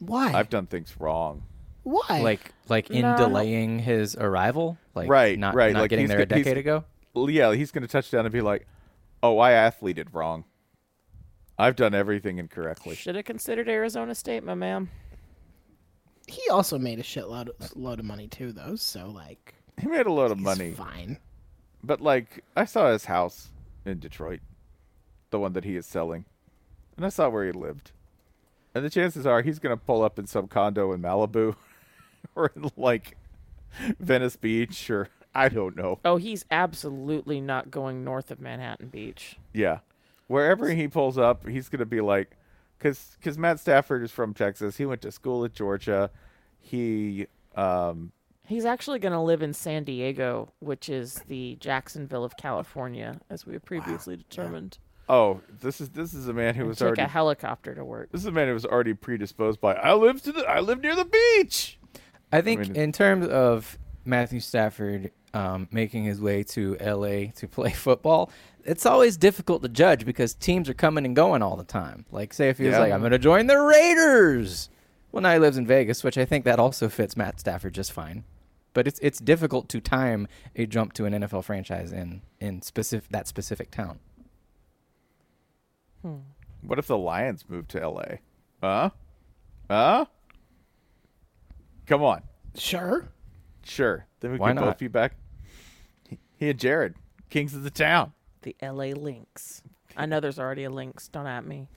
[0.00, 1.44] why I've done things wrong."
[1.90, 3.16] Why Like like in No.
[3.16, 4.78] delaying his arrival.
[4.94, 5.72] Like right, not, right.
[5.72, 6.84] Not like getting he's there a go- he's- decade ago.
[7.14, 8.66] Well, Yeah, he's going to touch down and be like,
[9.22, 10.44] "Oh, I athleted wrong.
[11.58, 14.90] I've done everything incorrectly." Should have considered Arizona State, my man.
[16.26, 20.06] he also made a shitload of, load of money too though so like He made
[20.06, 21.18] a load of he's money, fine
[21.82, 23.48] but like I saw his house
[23.86, 24.40] in Detroit,
[25.30, 26.24] the one that he is selling,
[26.96, 27.92] and I saw where he lived,
[28.74, 31.56] and the chances are he's going to pull up in some condo in Malibu,
[32.34, 33.16] or in like
[33.98, 35.98] Venice Beach, or I don't know.
[36.04, 39.36] Oh, he's absolutely not going north of Manhattan Beach.
[39.52, 39.80] Yeah,
[40.26, 42.36] wherever he pulls up, he's going to be like,
[42.78, 44.76] because because Matt Stafford is from Texas.
[44.76, 46.10] He went to school at Georgia.
[46.60, 48.12] He um
[48.46, 53.44] He's actually going to live in San Diego, which is the Jacksonville of California, as
[53.44, 54.78] we have previously determined.
[55.10, 58.10] oh this is this is a man who And was already a helicopter to work.
[58.10, 60.80] this is a man who was already predisposed by I live to the I live
[60.82, 61.77] near the beach.
[62.32, 67.48] I think mean, in terms of Matthew Stafford um, making his way to LA to
[67.50, 68.30] play football,
[68.64, 72.04] it's always difficult to judge because teams are coming and going all the time.
[72.10, 72.80] Like, say if he was Yeah.
[72.80, 74.68] like, "I'm going to join the Raiders,"
[75.12, 77.92] well, now he lives in Vegas, which I think that also fits Matt Stafford just
[77.92, 78.24] fine.
[78.74, 83.08] But it's it's difficult to time a jump to an NFL franchise in in specific
[83.10, 83.98] that specific town.
[86.02, 86.16] Hmm.
[86.62, 88.18] What if the Lions move to L.A.?
[88.62, 88.90] Huh?
[89.70, 90.06] Huh?
[91.88, 92.22] Come on,
[92.54, 93.08] sure
[93.64, 94.06] sure.
[94.20, 94.64] Then we Why could not?
[94.64, 95.14] both be back.
[96.08, 96.94] He- He and Jared,
[97.28, 98.12] kings of the town.
[98.42, 99.62] The LA Lynx.
[99.96, 101.08] I know there's already a Lynx.
[101.08, 101.68] Don't at me.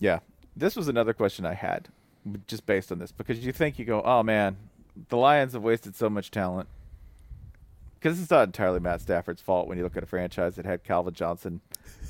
[0.00, 0.18] Yeah.
[0.56, 1.88] This was another question I had,
[2.46, 4.56] just based on this, because you think you go, oh man,
[5.08, 6.68] the Lions have wasted so much talent.
[8.04, 10.84] Because it's not entirely Matt Stafford's fault when you look at a franchise that had
[10.84, 11.62] Calvin Johnson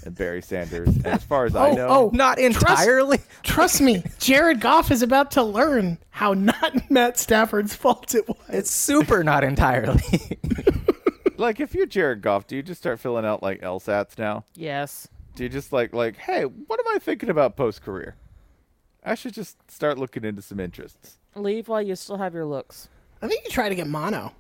[0.05, 0.89] and Barry Sanders.
[0.89, 2.11] And as far as I Oh, know, oh.
[2.13, 3.21] Not entirely.
[3.45, 8.37] trust me jared goff is about to learn how not matt stafford's fault it was
[8.49, 10.03] It's super not entirely.
[11.37, 14.45] like if you're Jared Goff, do you just start filling out like LSATs now?
[14.57, 15.07] Yes.
[15.37, 18.17] Do you just like like, hey, what am I thinking about post career?
[19.05, 21.19] I should just start looking into some interests.
[21.37, 22.89] Leave while you still have your looks.
[23.23, 24.33] i think you try to get mono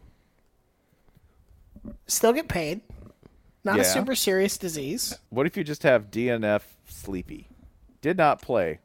[2.07, 2.81] still get paid
[3.65, 7.49] not a super serious disease What if you just have DNF sleepy?
[8.03, 8.81] Did not play.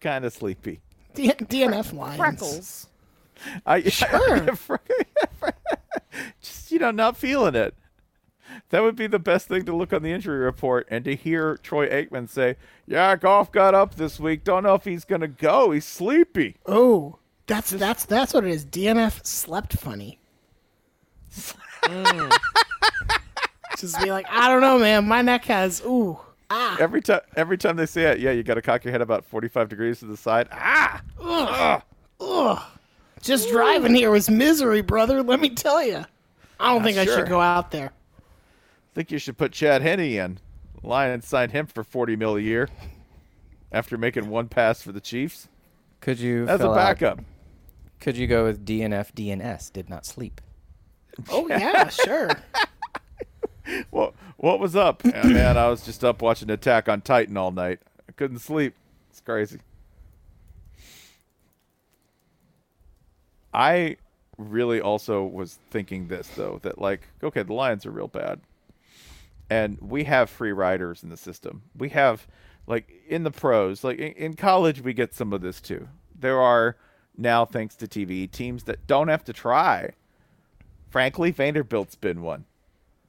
[0.00, 0.80] Kind of sleepy.
[1.14, 2.86] D- dnf lines Freckles.
[3.66, 4.46] I Sure.
[6.40, 7.74] just you know, not feeling it.
[8.70, 11.56] That would be the best thing to look on the injury report and to hear
[11.58, 14.44] Troy Aikman say, "Yeah, Goff got up this week.
[14.44, 15.72] Don't know if he's gonna go.
[15.72, 18.64] He's sleepy." Oh, that's that's that's what it is.
[18.64, 20.18] DNF slept funny.
[23.78, 25.06] Just be like, I don't know, man.
[25.06, 26.18] My neck has ooh
[26.50, 26.76] ah.
[26.80, 29.24] Every time, every time they say it, yeah, you got to cock your head about
[29.24, 30.48] forty-five degrees to the side.
[30.50, 31.82] Ah, Ugh.
[32.20, 32.62] Ugh.
[33.20, 35.22] Just driving here was misery, brother.
[35.22, 36.04] Let me tell you.
[36.58, 37.92] I don't think I should go out there.
[38.94, 40.38] think you should put Chad Henne in.
[40.82, 42.68] Lions signed him for forty mil a year
[43.72, 45.48] after making one pass for the Chiefs
[46.00, 47.20] Could you as a fill out- backup.
[48.00, 49.72] Could you go with DNF DNS?
[49.72, 50.40] Did not sleep.
[51.30, 52.30] Oh yeah, sure.
[53.90, 55.02] what what was up?
[55.04, 57.80] Yeah, man, I was just up watching Attack on Titan all night.
[58.08, 58.74] I couldn't sleep.
[59.10, 59.60] It's crazy.
[63.52, 63.96] I
[64.36, 68.40] really also was thinking this though that like okay, the Lions are real bad.
[69.48, 71.62] And we have free riders in the system.
[71.76, 72.26] We have
[72.66, 75.88] like in the pros, like in, in college we get some of this too.
[76.18, 76.76] There are
[77.16, 79.92] now thanks to TV teams that don't have to try.
[80.88, 82.44] Frankly, Vanderbilt's been one.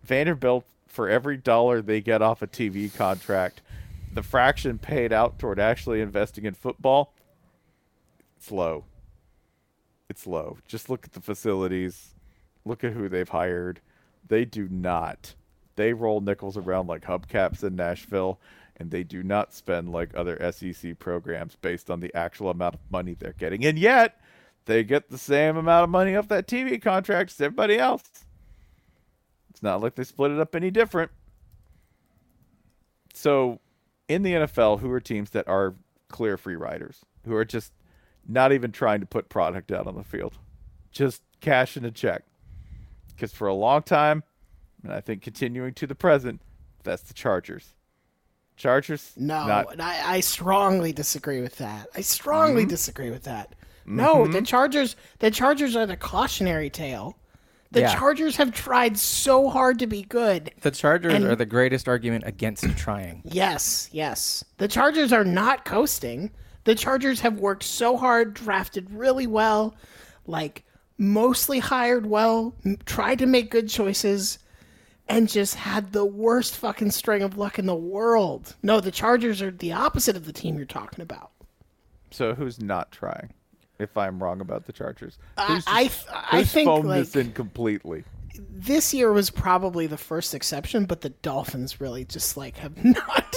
[0.04, 3.62] Vanderbilt for every dollar they get off a TV contract,
[4.12, 7.14] the fraction paid out toward actually investing in football,
[8.38, 8.86] it's low.
[10.10, 10.58] It's low.
[10.68, 12.16] Just look at the facilities.
[12.66, 13.82] Look at who they've hired.
[14.28, 15.36] They do not.
[15.76, 18.40] They roll nickels around like hubcaps in Nashville,
[18.78, 22.82] and they do not spend like other SEC programs based on the actual amount of
[22.90, 23.66] money they're getting.
[23.66, 24.20] And yet,
[24.68, 28.04] they get the same amount of money off that TV contract as everybody else.
[29.50, 31.10] It's not like they split it up any different.
[33.14, 33.60] So,
[34.08, 35.74] in the NFL, who are teams that are
[36.10, 37.74] clear free riders, who are just
[38.28, 40.38] not even trying to put product out on the field,
[40.92, 42.24] just cashing a check?
[43.16, 44.24] Because for a long time,
[44.84, 46.42] and I think continuing to the present,
[46.84, 47.74] that's the Chargers.
[48.56, 49.14] Chargers?
[49.18, 51.88] No, not- I, I strongly disagree with that.
[51.96, 52.70] I strongly Mm-hmm.
[52.70, 53.56] disagree with that.
[53.88, 54.44] No, the mm-hmm.
[54.44, 57.18] Chargers the Chargers are the cautionary tale.
[57.72, 57.96] The Yeah.
[57.96, 60.52] Chargers have tried so hard to be good.
[60.62, 63.22] The Chargers And- are the greatest argument against trying.
[63.26, 64.44] Yes, yes.
[64.58, 66.32] The Chargers are not coasting.
[66.64, 69.76] The Chargers have worked so hard, drafted really well,
[70.26, 70.64] like
[70.98, 74.40] mostly hired well, m- tried to make good choices,
[75.10, 78.56] and just had the worst fucking string of luck in the world.
[78.64, 81.32] No, the Chargers are the opposite of the team you're talking about.
[82.12, 83.34] So who's not trying?
[83.80, 87.16] If I'm wrong about the Chargers, I- who's I just- th- I think, phoned this
[87.16, 88.04] like- in completely?
[88.52, 93.36] This year was probably the first exception, but the Dolphins really just like have not.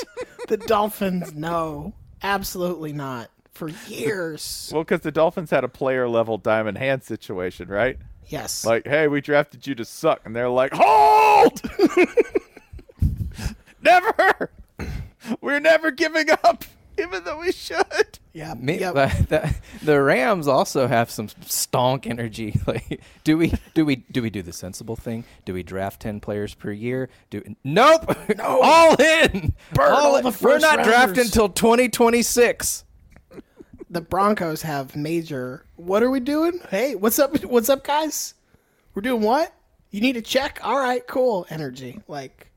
[0.49, 3.31] the Dolphins, no, absolutely not.
[3.53, 4.71] For years.
[4.73, 7.99] Well, because the Dolphins had a player level diamond hand situation, right?
[8.29, 8.65] Yes.
[8.65, 11.61] Like, hey, we drafted you to suck, and they're like, hold,
[13.83, 14.51] never.
[15.41, 16.65] We're never giving up,
[16.99, 18.19] even though we should.
[18.33, 18.55] Yeah.
[18.59, 18.95] Me, Yep.
[18.95, 22.55] the, the, the Rams also have some stonk energy.
[22.67, 25.25] Like, do we do we do we do the sensible thing?
[25.45, 27.09] Do we draft ten players per year?
[27.31, 28.05] Do nope,
[28.37, 29.53] no, all in.
[29.75, 30.23] Burn all in.
[30.25, 32.85] the We're first not drafting until twenty twenty six.
[33.91, 35.65] the Broncos have major.
[35.77, 36.61] What are we doing?
[36.71, 37.43] Hey, what's up?
[37.45, 38.35] What's up, guys?
[38.95, 39.53] We're doing what?
[39.91, 40.61] You need a check?
[40.63, 41.47] All right, cool.
[41.51, 42.01] Energy.
[42.07, 42.51] Like,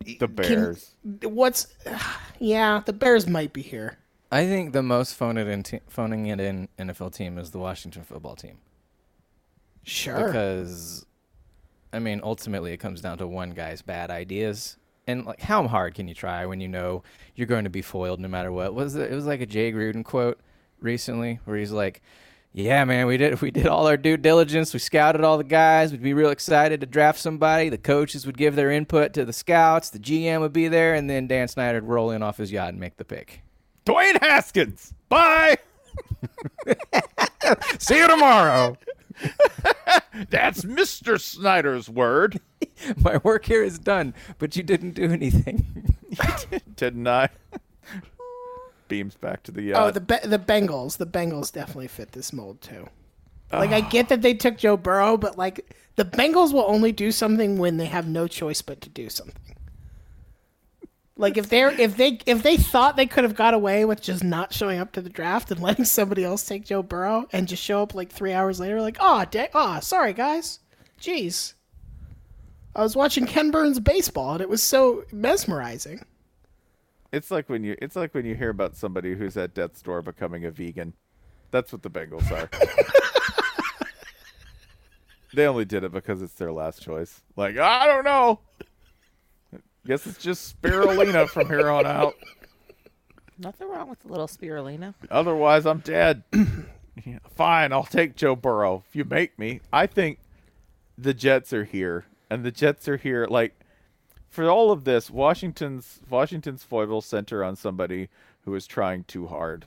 [0.00, 0.94] The can- Bears.
[1.22, 1.66] what's?
[2.42, 3.98] Yeah, the Bears might be here.
[4.32, 7.58] I think the most phone it in te- phoning it in NFL team is the
[7.58, 8.58] Washington football team
[9.82, 10.26] Sure.
[10.26, 11.04] because,
[11.92, 14.76] I mean, ultimately it comes down to one guy's bad ideas.
[15.06, 17.02] And like, how hard can you try when you know
[17.34, 18.74] you're going to be foiled no matter what?
[18.74, 19.10] Was it?
[19.10, 20.38] It was like a Jay Gruden quote
[20.80, 22.00] recently where he's like,
[22.52, 24.72] "Yeah, man, we did we did all our due diligence.
[24.72, 25.90] We scouted all the guys.
[25.90, 27.68] We'd be real excited to draft somebody.
[27.70, 29.90] The coaches would give their input to the scouts.
[29.90, 32.68] The GM would be there, and then Dan Snyder would roll in off his yacht
[32.68, 33.42] and make the pick.
[33.90, 34.94] Dwayne Haskins.
[35.08, 35.58] Bye.
[37.78, 38.76] See you tomorrow.
[40.30, 41.20] That's Mr.
[41.20, 42.40] Snyder's word.
[42.96, 45.96] My work here is done, but you didn't do anything.
[46.76, 47.30] Didn't I?
[48.88, 49.82] Beams back to the yacht.
[49.82, 50.96] Oh, uh, the Be- the Bengals.
[50.96, 52.88] The Bengals definitely fit this mold too.
[53.52, 53.88] Like, I ah.
[53.88, 57.78] get that they took Joe Burrow, but like, the Bengals will only do something when
[57.78, 59.56] they have no choice but to do something.
[61.20, 64.24] Like if they're if they if they thought they could have got away with just
[64.24, 67.62] not showing up to the draft and letting somebody else take Joe Burrow and just
[67.62, 70.60] show up like three hours later, like, oh, da- oh, sorry guys,
[70.98, 71.52] jeez,
[72.74, 76.00] I was watching Ken Burns baseball and it was so mesmerizing.
[77.12, 80.00] It's like when you it's like when you hear about somebody who's at death's door
[80.00, 80.94] becoming a vegan.
[81.50, 82.48] That's what the Bengals are.
[85.34, 87.20] they only did it because it's their last choice.
[87.36, 88.40] Like, I don't know.
[89.86, 92.14] Guess it's just spirulina from here on out.
[93.38, 94.94] Nothing wrong with a little spirulina.
[95.10, 96.22] Otherwise, I'm dead.
[97.04, 99.60] Yeah, Fine, I'll take Joe Burrow if you make me.
[99.72, 100.18] I think
[100.98, 103.26] the Jets are here, and the Jets are here.
[103.26, 103.58] Like
[104.28, 108.10] for all of this, Washington's Washington's foibles center on somebody
[108.42, 109.66] who is trying too hard.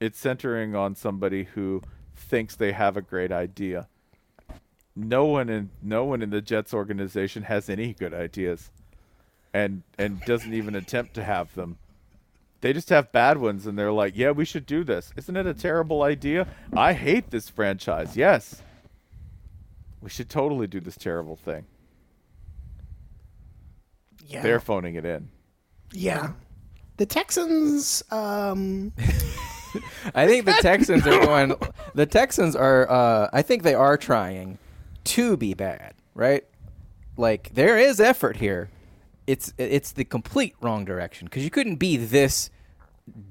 [0.00, 1.82] It's centering on somebody who
[2.16, 3.88] thinks they have a great idea.
[4.94, 8.70] No one in no one in the Jets organization has any good ideas,
[9.54, 11.78] and and doesn't even attempt to have them.
[12.60, 15.12] They just have bad ones, and they're like, "Yeah, we should do this.
[15.16, 16.46] Isn't it a terrible idea?
[16.74, 18.16] I hate this franchise.
[18.16, 18.62] Yes,
[20.02, 21.64] we should totally do this terrible thing."
[24.26, 24.42] Yeah.
[24.42, 25.28] They're phoning it in.
[25.92, 26.32] Yeah.
[26.98, 28.92] The Texans, um,
[30.14, 31.54] I think the Texans are going.
[31.94, 32.90] The Texans are.
[32.90, 34.58] Uh, I think they are trying
[35.04, 36.44] to be bad, right?
[37.16, 38.70] Like there is effort here.
[39.26, 42.50] It's it's the complete wrong direction because you couldn't be this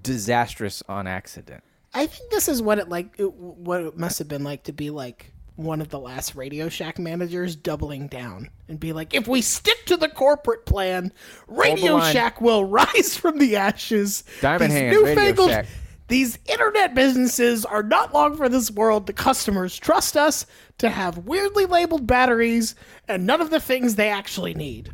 [0.03, 1.63] disastrous on accident.
[1.93, 3.13] I think this is what it like.
[3.17, 6.69] It, what it must have been like to be like one of the last Radio
[6.69, 11.11] Shack managers doubling down and be like, if we stick to the corporate plan,
[11.47, 11.99] Radio.
[11.99, 14.23] Shack will rise from the ashes.
[14.41, 15.65] Diamond These Hands, Radio Shack.
[16.11, 19.07] These internet businesses are not long for this world.
[19.07, 20.45] The customers trust us
[20.79, 22.75] to have weirdly labeled batteries
[23.07, 24.91] and none of the things they actually need.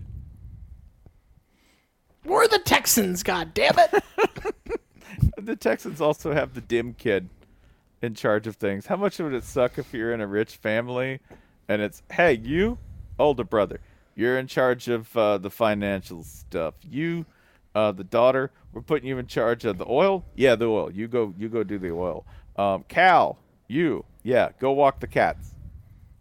[2.23, 4.03] We're the Texans, god damn it.
[5.39, 7.29] The Texans also have the dim kid
[8.03, 8.85] in charge of things.
[8.85, 11.19] How much would it suck if you're in a rich family
[11.67, 12.77] and it's, hey, you,
[13.17, 13.79] older brother,
[14.13, 16.75] you're in charge of uh, the financial stuff.
[16.83, 17.25] You,
[17.73, 20.23] uh, the daughter, we're putting you in charge of the oil.
[20.35, 20.91] Yeah, the oil.
[20.91, 22.27] You go, you go do the oil.
[22.57, 25.55] Um, Cal, you, yeah, go walk the cats.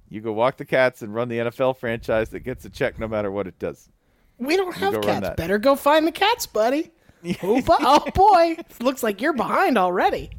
[0.08, 3.08] You go walk the cats and run the NFL franchise that gets a check no
[3.08, 3.90] matter what it does.
[4.38, 5.28] We don't have cats.
[5.36, 6.92] Better go find the cats, buddy.
[7.42, 10.30] oh, bu- oh boy, looks like you're behind already.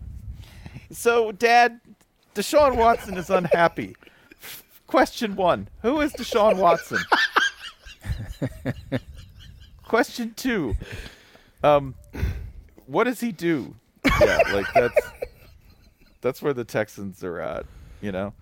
[0.89, 1.79] So, Dad,
[2.33, 3.95] Deshaun Watson is unhappy.
[4.87, 6.97] Question one Who is Deshaun Watson?
[9.83, 10.75] Question two
[11.63, 11.95] Um,
[12.85, 13.75] What does he do?
[14.21, 15.01] Yeah, like that's
[16.21, 17.65] that's where the Texans are at.
[18.01, 18.33] You know,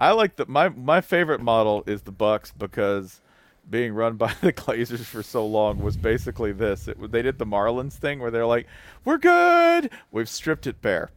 [0.00, 3.20] I like the my my favorite model is the Bucks because
[3.68, 6.88] being run by the Glazers for so long was basically this.
[6.88, 8.66] It, they did the Marlins thing where they're like,
[9.04, 9.90] "We're good.
[10.12, 11.10] We've stripped it bare.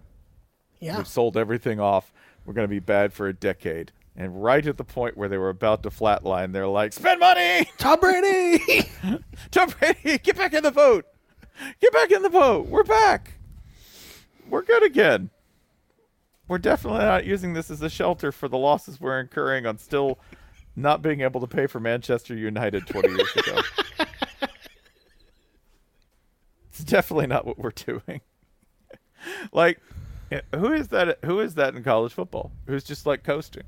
[0.80, 0.98] Yeah.
[0.98, 2.12] We've sold everything off.
[2.46, 5.38] We're going to be bad for a decade." And right at the point where they
[5.38, 8.90] were about to flatline, they're like, "Spend money, Tom Brady.
[9.52, 11.06] Tom Brady, get back in the boat.
[11.80, 12.68] Get back in the boat.
[12.68, 13.34] We're back.
[14.50, 15.30] We're good again.
[16.48, 20.20] We're definitely not using this as a shelter for the losses we're incurring on still
[20.76, 23.62] not being able to pay for Manchester United 20 years ago.
[26.70, 28.22] it's definitely not what we're doing.
[29.54, 29.80] like,
[30.56, 31.20] who is that?
[31.26, 32.52] Who is that in college football?
[32.68, 33.64] Who's just like coasting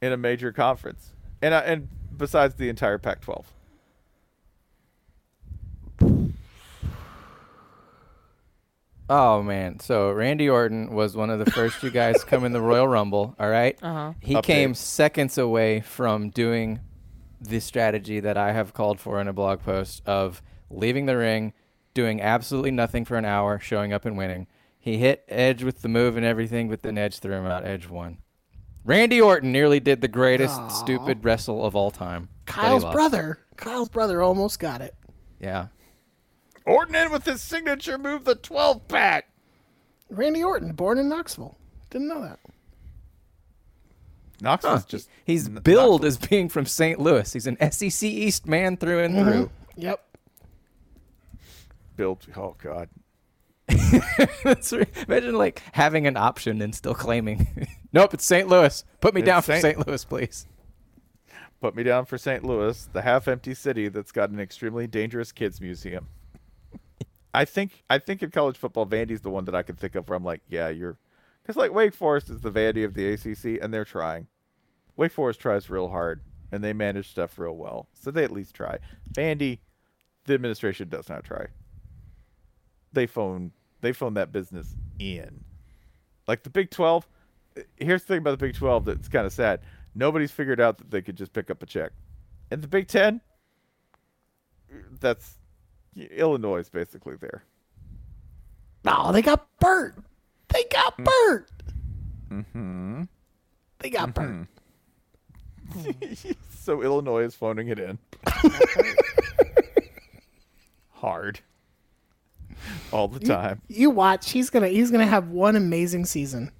[0.00, 3.44] in a major conference, and uh, and besides the entire Pac-12.
[9.08, 9.80] Oh man!
[9.80, 12.88] So Randy Orton was one of the first two guys to come in the Royal
[12.88, 13.34] Rumble.
[13.38, 13.78] All right?
[13.82, 14.14] Uh-huh.
[14.20, 14.42] He Update.
[14.44, 16.80] came seconds away from doing
[17.40, 21.52] the strategy that I have called for in a blog post of leaving the ring,
[21.92, 24.46] doing absolutely nothing for an hour, showing up and winning.
[24.78, 27.64] He hit Edge with the move and everything, but then Edge threw him out.
[27.66, 28.18] Edge won.
[28.84, 32.28] Randy Orton nearly did the greatest stupid wrestle of all time.
[32.44, 33.38] Kyle's brother.
[33.56, 34.94] Kyle's brother almost got it.
[35.40, 35.68] Yeah.
[36.66, 39.28] Orton in with his signature move, the 12 pack.
[40.08, 41.56] Randy Orton, born in Knoxville.
[41.90, 42.38] Didn't know that.
[44.40, 46.98] Knoxville's just He's billed as being from St.
[46.98, 47.32] Louis.
[47.32, 49.30] He's an SEC East man through and mm-hmm.
[49.30, 49.50] through.
[49.76, 50.04] Yep.
[51.96, 52.26] built.
[52.36, 52.88] Oh God,
[54.44, 58.48] That's re- Imagine like having an option and still claiming, nope, it's St.
[58.48, 58.84] Louis.
[59.00, 59.86] Put me It's down for St.
[59.86, 60.46] Louis, please.
[61.60, 62.44] put me down for St.
[62.44, 66.08] Louis, the half-empty city that's got an extremely dangerous kids museum.
[67.34, 70.08] I think I think in college football, Vandy's the one that I can think of
[70.08, 70.96] where I'm like, yeah, you're,
[71.42, 74.28] because like Wake Forest is the Vandy of the ACC, and they're trying.
[74.96, 76.22] Wake Forest tries real hard,
[76.52, 78.78] and they manage stuff real well, so they at least try.
[79.12, 79.58] Vandy,
[80.26, 81.46] the administration does not try.
[82.92, 85.44] They phone they phone that business in.
[86.28, 87.08] Like the Big Twelve.
[87.76, 89.60] Here's the thing about the Big Twelve that's kind of sad.
[89.96, 91.90] Nobody's figured out that they could just pick up a check.
[92.52, 93.20] And the Big Ten,
[95.00, 95.38] that's
[95.96, 97.44] Illinois is basically there.
[98.84, 99.94] No, they got Bert.
[100.48, 101.50] They got Bert.
[102.30, 103.02] Mm-hmm.
[103.78, 104.46] They got Bert.
[106.58, 107.98] so Illinois is phoning it in.
[110.92, 111.40] Hard.
[112.92, 113.60] All the time.
[113.68, 114.30] You watch.
[114.30, 116.50] He's gonna he's gonna have one amazing season,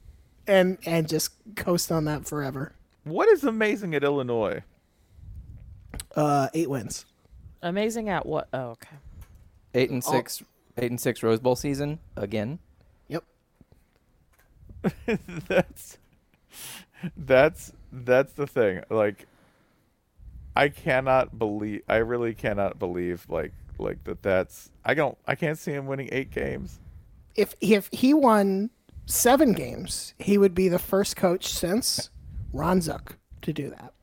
[0.47, 2.73] and and just coast on that forever.
[3.05, 4.63] What is amazing at Illinois?
[6.15, 7.07] Uh, eight wins.
[7.63, 8.49] Amazing at what?
[8.53, 8.97] Oh, okay.
[9.75, 10.11] Eight and oh.
[10.13, 10.43] six,
[10.77, 12.59] eight and six Rose Bowl season again.
[13.09, 13.25] Yep.
[15.49, 15.99] that's
[17.17, 18.83] that's that's the thing.
[18.91, 19.27] Like
[20.57, 25.59] I cannot believe I really cannot believe like like that that's I don't I can't
[25.59, 26.79] see him winning 8 games.
[27.35, 28.71] If if he won
[29.07, 32.11] seven games, he would be the first coach since
[32.53, 33.94] Ron Zook to do that.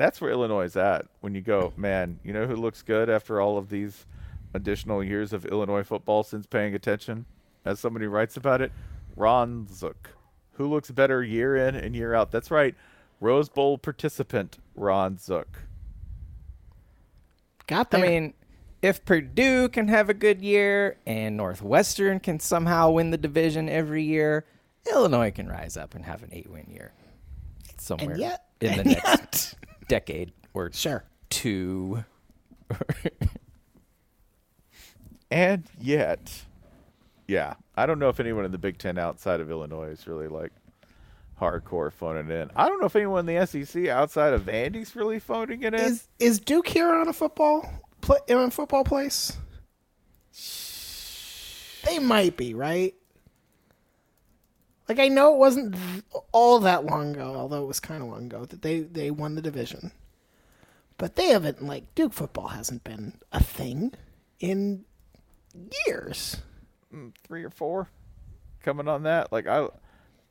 [0.00, 1.04] That's where Illinois is at.
[1.20, 4.06] When you go, man, you know who looks good after all of these
[4.54, 7.26] additional years of Illinois football since paying attention?
[7.66, 8.72] As somebody writes about it,
[9.14, 10.12] Ron Zook.
[10.52, 12.30] Who looks better year in and year out?
[12.30, 12.74] That's right.
[13.20, 15.64] Rose Bowl participant Ron Zook.
[17.66, 18.32] Got I mean,
[18.80, 24.04] if Purdue can have a good year and Northwestern can somehow win the division every
[24.04, 24.46] year,
[24.90, 26.94] Illinois can rise up and have an eight-win year
[27.76, 29.56] somewhere yet- in the and next
[29.90, 31.04] decade or Sure.
[31.28, 32.04] two.
[35.30, 36.42] And yet,
[37.28, 40.26] yeah, I don't know if anyone in the Big Ten outside of Illinois is really
[40.26, 40.50] like
[41.40, 42.50] hardcore phoning it in.
[42.56, 45.80] I don't know if anyone in the SEC outside of Vandy's really phoning it in.
[45.80, 47.64] is is Duke here on a football
[48.00, 49.36] play in a football place?
[51.84, 52.94] They might be, right?
[54.90, 58.08] Like I know it wasn't th- all that long ago, although it was kind of
[58.08, 59.92] long ago that they they won the division.
[60.98, 63.92] But they haven't like Duke football hasn't been a thing
[64.40, 64.84] in
[65.86, 66.38] years.
[66.92, 67.88] Mm, three or four
[68.64, 69.30] coming on that.
[69.30, 69.68] Like I,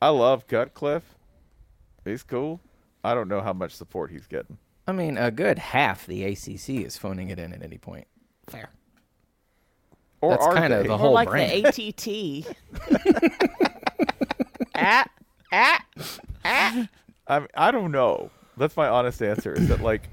[0.02, 1.14] I love Cutcliffe.
[2.04, 2.60] He's cool.
[3.02, 4.58] I don't know how much support he's getting.
[4.86, 8.08] I mean, a good half the ACC is phoning it in at any point.
[8.46, 8.68] Fair.
[10.20, 11.64] Or That's are kind of the Or whole like brand.
[11.64, 12.44] the
[13.48, 13.66] ATT.
[14.90, 15.10] at
[15.52, 15.84] at
[16.44, 16.88] at.
[17.26, 18.30] I mean, I don't know.
[18.56, 19.52] That's my honest answer.
[19.52, 20.08] Is that like,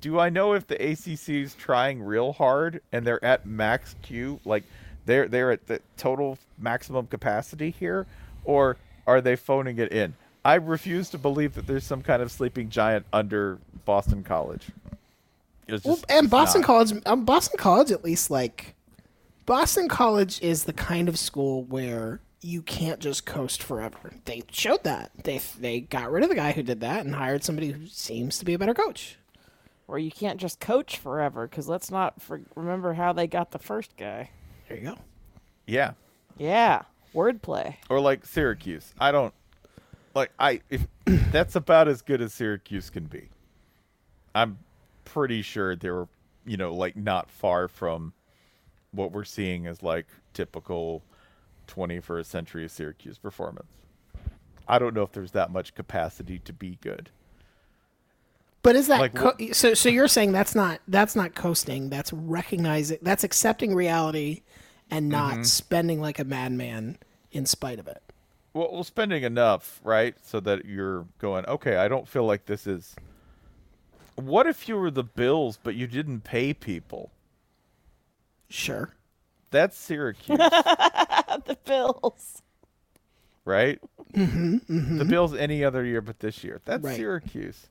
[0.00, 4.40] do I know if the ACC is trying real hard and they're at max Q,
[4.44, 4.64] like
[5.04, 8.06] they're they're at the total maximum capacity here,
[8.44, 10.14] or are they phoning it in?
[10.44, 14.68] I refuse to believe that there's some kind of sleeping giant under Boston College.
[15.66, 16.66] It's Well, and Boston not.
[16.66, 18.74] College, um, Boston College, at least like
[19.44, 24.12] Boston College is the kind of school where you can't just coast forever.
[24.24, 27.42] They showed that they they got rid of the guy who did that and hired
[27.44, 29.16] somebody who seems to be a better coach.
[29.88, 33.58] Or you can't just coach forever, because let's not for- remember how they got the
[33.60, 34.30] first guy.
[34.68, 34.98] There you go.
[35.66, 35.92] Yeah,
[36.36, 36.82] Yeah,
[37.14, 37.76] wordplay.
[37.88, 38.92] or like Syracuse.
[39.00, 39.32] I don't
[40.14, 40.86] like I if
[41.32, 43.28] that's about as good as Syracuse can be.
[44.34, 44.58] I'm
[45.04, 46.06] pretty sure they're
[46.44, 48.12] you know like not far from
[48.92, 51.02] what we're seeing as like typical
[51.66, 53.68] 21st century Syracuse performance.
[54.68, 57.10] I don't know if there's that much capacity to be good.
[58.62, 59.74] But is that Like, co- so?
[59.74, 61.88] So you're saying that's not that's not coasting.
[61.88, 62.98] That's recognizing.
[63.00, 64.42] That's accepting reality,
[64.90, 65.42] and not Mm-hmm.
[65.44, 66.98] spending like a madman
[67.30, 68.02] in spite of it.
[68.54, 70.16] Well, well, spending enough, right?
[70.22, 72.96] So that you're going, okay, I don't feel like this is.
[74.16, 77.12] What if you were the Bills, but you didn't pay people?
[78.48, 78.94] Sure.
[79.50, 80.38] That's Syracuse.
[81.44, 82.42] the Bills.
[83.44, 83.78] right?
[84.14, 86.60] Mm-hmm, The Bills any other year but this year.
[86.64, 86.96] That's Right.
[86.96, 87.66] Syracuse.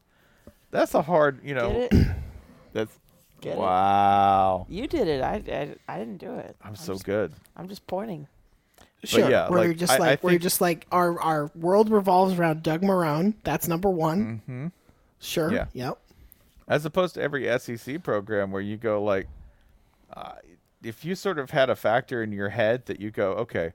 [0.71, 1.71] That's a hard, you know.
[1.71, 2.07] Get it?
[2.73, 2.99] That's
[3.41, 3.57] Get it?
[3.59, 4.65] wow.
[4.69, 5.21] You did it.
[5.21, 6.55] I, I, I didn't do it.
[6.61, 7.33] I'm so just, good.
[7.55, 8.27] I'm just pointing.
[9.03, 9.29] Sure.
[9.29, 11.89] yeah, where like, you're just I- I like where you're just like our our world
[11.91, 13.35] revolves around Doug Marrone.
[13.43, 14.41] That's number one.
[14.47, 14.67] Mm-hmm.
[15.19, 15.51] Sure.
[15.53, 15.65] Yeah.
[15.73, 15.99] Yep.
[16.67, 19.27] As opposed to every SEC program where you go like,
[20.11, 20.33] uh,
[20.85, 23.73] if you sort of had a factor in your head that you go, okay,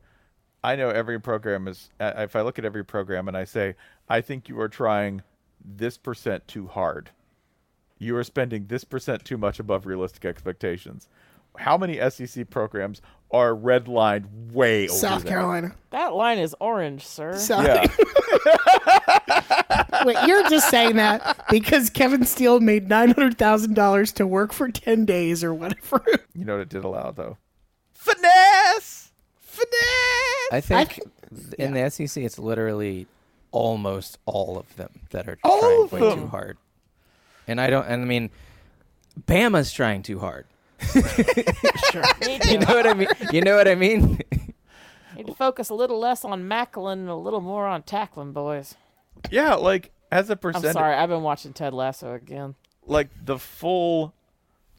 [0.62, 1.90] I know every program is.
[1.98, 3.74] If I look at every program and I say,
[4.08, 5.22] I think you are trying
[5.64, 7.10] this percent too hard.
[7.98, 11.08] You are spending this percent too much above realistic expectations.
[11.58, 13.02] How many SEC programs
[13.32, 15.32] are redlined way over South there?
[15.32, 15.74] Carolina.
[15.90, 17.36] That line is orange, sir.
[17.36, 17.64] South.
[17.66, 17.86] Yeah.
[20.04, 24.52] Wait, you're just saying that because Kevin Steele made nine hundred thousand dollars to work
[24.52, 26.02] for ten days or whatever.
[26.34, 27.36] you know what it did allow though?
[27.94, 29.12] Finesse.
[29.40, 30.52] Finesse.
[30.52, 31.04] I think th-
[31.50, 33.06] th- in the SEC, it's literally
[33.52, 36.20] almost all of them that are All trying of way them.
[36.20, 36.56] too hard.
[37.46, 37.84] And I don't.
[37.86, 38.30] And I mean,
[39.26, 40.46] Bama's trying too hard.
[41.90, 42.02] sure.
[42.22, 43.08] Need You know what I mean?
[43.32, 44.20] You know what I mean?
[45.16, 48.74] need to focus a little less on Macklin and a little more on tackling, boys.
[49.30, 50.94] Yeah, like as a I'm sorry.
[50.94, 52.54] I've been watching Ted Lasso again.
[52.86, 54.14] like the full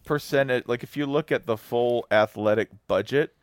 [0.04, 3.36] percentage like if you look at the full athletic budget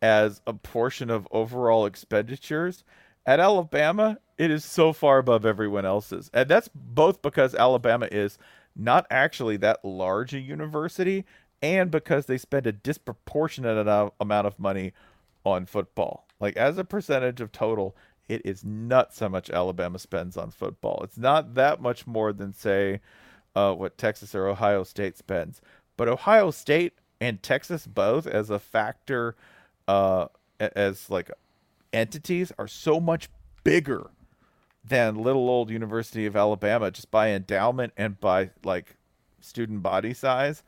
[0.00, 2.84] as a portion of overall expenditures
[3.26, 8.38] at Alabama it is so far above everyone else's and that's both because Alabama is
[8.76, 11.24] not actually that large a university
[11.62, 14.92] and because they spend a disproportionate amount of money
[15.44, 17.96] on football like as a percentage of total
[18.28, 22.52] it is nuts how much Alabama spends on football it's not that much more than
[22.52, 23.00] say
[23.58, 25.60] uh, what Texas or Ohio State spends.
[25.96, 29.34] But Ohio State and Texas both, as a factor,
[29.88, 30.26] uh,
[30.60, 31.30] as like
[31.92, 33.28] entities, are so much
[33.64, 34.10] bigger
[34.84, 38.96] than little old University of Alabama just by endowment and by like
[39.40, 40.62] student body size.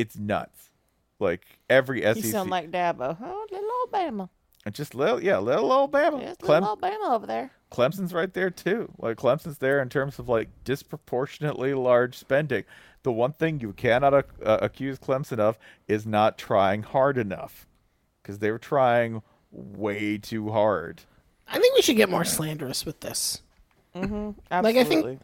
[0.00, 0.70] It's nuts.
[1.18, 3.16] Like every SEC, You sound like Dabo.
[3.22, 4.30] Oh, little Alabama.
[4.64, 6.18] and just little yeah, little Alabama.
[6.20, 7.50] Yes, Clem- little Alabama over there.
[7.70, 8.90] Clemson's right there too.
[8.98, 12.64] Like Clemson's there in terms of like disproportionately large spending.
[13.02, 14.22] The one thing you cannot uh,
[14.62, 17.66] accuse Clemson of is not trying hard enough,
[18.22, 21.02] because they were trying way too hard.
[21.48, 23.42] I think we should get more slanderous with this.
[23.94, 24.26] Mm-hmm.
[24.50, 25.18] Like, I think- Absolutely.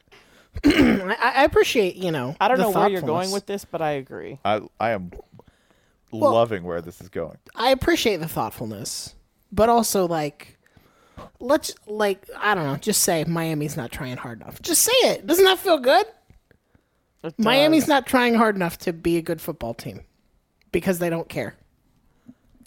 [0.65, 2.37] I, I appreciate, you know.
[2.41, 3.33] I don't the know where you're going thoughtfulness.
[3.33, 4.39] with this, but I agree.
[4.45, 5.11] I I am
[6.11, 7.39] Well- loving where this is going.
[7.55, 9.15] I appreciate the thoughtfulness,
[9.53, 10.57] but also like,
[11.41, 14.61] let's like I don't know, just say Miami's not trying hard enough.
[14.63, 15.27] Just say it.
[15.27, 16.07] Doesn't that feel good?
[17.25, 20.03] It Miami's not trying hard enough to be a good football team
[20.73, 21.57] because they don't care.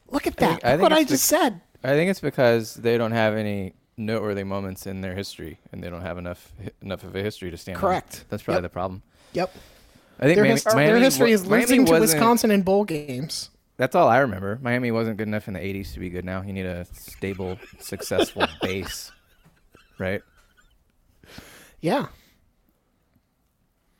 [0.10, 0.50] Look at I that.
[0.62, 1.62] think- I Look think what I it's just bec- said.
[1.84, 5.90] I think it's because they don't have any noteworthy moments in their history, and they
[5.90, 7.76] don't have enough enough of a history to stand.
[7.78, 7.82] on.
[7.82, 8.26] Correct.
[8.30, 8.64] That's probably Yep.
[8.64, 9.04] the problem.
[9.34, 9.54] Yep.
[10.20, 12.84] I think Their, Miami, his- their history wa- is Miami losing to Wisconsin in bowl
[12.86, 13.50] games.
[13.78, 14.60] That's all I remember.
[14.62, 16.42] Miami wasn't good enough in the '80s to be good now.
[16.42, 19.12] You need a stable, successful base,
[19.98, 20.22] right?
[21.80, 22.08] Yeah.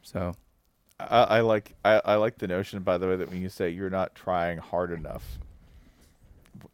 [0.02, 0.34] So
[1.00, 3.70] I, I like I, I like the notion, by the way, that when you say
[3.70, 5.38] you're not trying hard enough,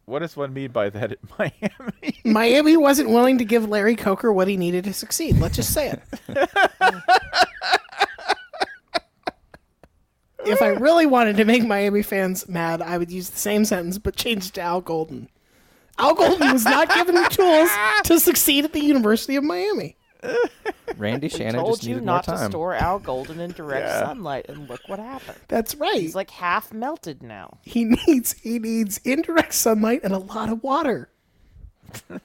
[0.06, 2.20] what does one mean by that at Miami?
[2.24, 5.38] Miami wasn't willing to give Larry Coker what he needed to succeed.
[5.38, 6.00] Let's just say it.
[10.46, 13.98] if I really wanted to make Miami fans mad, I would use the same sentence
[13.98, 15.28] but change it to Al Golden.
[15.98, 17.70] Al Golden was not given the tools
[18.04, 19.96] to succeed at the University of Miami.
[20.96, 22.50] Randy Shannon told just you needed not more to time.
[22.50, 24.06] store Al Golden in direct Yeah.
[24.06, 25.38] sunlight, and look what happened.
[25.48, 26.00] That's right.
[26.00, 27.58] He's like half melted now.
[27.62, 31.08] he needs he needs indirect sunlight and a lot of water.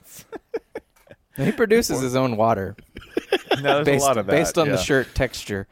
[1.36, 2.76] He produces his own water
[3.62, 4.32] no, there's based, a lot of that.
[4.32, 4.72] based on yeah.
[4.72, 5.66] the shirt texture.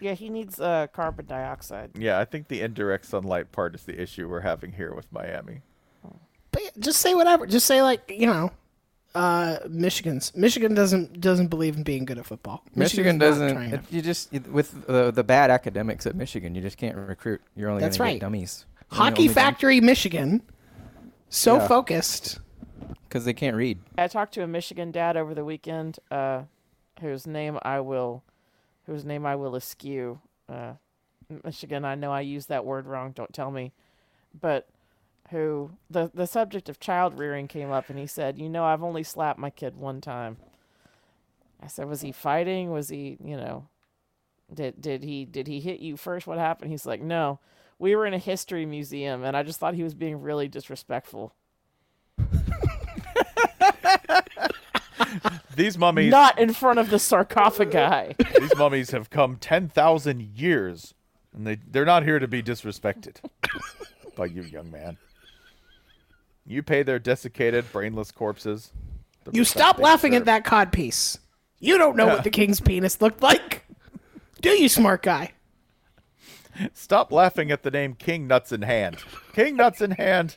[0.00, 1.92] Yeah, he needs uh, carbon dioxide.
[1.96, 5.62] Yeah, I think the indirect sunlight part is the issue we're having here with Miami.
[6.50, 7.46] But yeah, just say whatever.
[7.46, 8.50] Just say like you know,
[9.14, 12.62] uh, Michigan's Michigan doesn't doesn't believe in being good at football.
[12.74, 13.52] Michigan Michigan's not doesn't.
[13.56, 13.92] trying It, it.
[13.92, 17.40] you just you- with the the bad academics at Michigan, you just can't recruit.
[17.54, 18.14] You're only That's gonna right.
[18.14, 18.66] get dummies.
[18.90, 20.42] You're Hockey gonna- Factory, Michigan.
[21.28, 21.68] So Yeah.
[21.68, 22.40] focused.
[23.08, 23.78] because they can't read.
[23.96, 26.42] I talked to a Michigan dad over the weekend, uh,
[27.00, 28.24] whose name I will,
[28.86, 30.18] whose name I will eschew.
[30.48, 30.72] Uh,
[31.44, 33.12] Michigan, I know I used that word wrong.
[33.12, 33.72] Don't tell me,
[34.38, 34.66] but
[35.30, 38.82] who the the subject of child rearing came up, and he said, "You know, I've
[38.82, 40.36] only slapped my kid one time."
[41.62, 42.70] I said, "Was he fighting?
[42.70, 43.68] Was he, you know,
[44.52, 46.26] did did he did he hit you first?
[46.26, 47.40] What happened?" He's like, "No,
[47.78, 51.34] we were in a history museum, and I just thought he was being really disrespectful."
[55.56, 58.16] These mummies, Not in front of the sarcophagi.
[58.40, 60.94] these mummies have come ten thousand years,
[61.34, 63.16] and they they're not here to be disrespected
[64.16, 64.98] by you, young man.
[66.46, 68.72] You pay their desiccated, brainless corpses.
[69.32, 71.18] You stop laughing at that codpiece.
[71.58, 73.64] You don't know what the king's penis looked like.
[74.42, 75.32] Do you, smart guy?
[76.74, 78.98] Stop laughing at the name King Nuts in Hand.
[79.32, 80.36] King Nuts in Hand.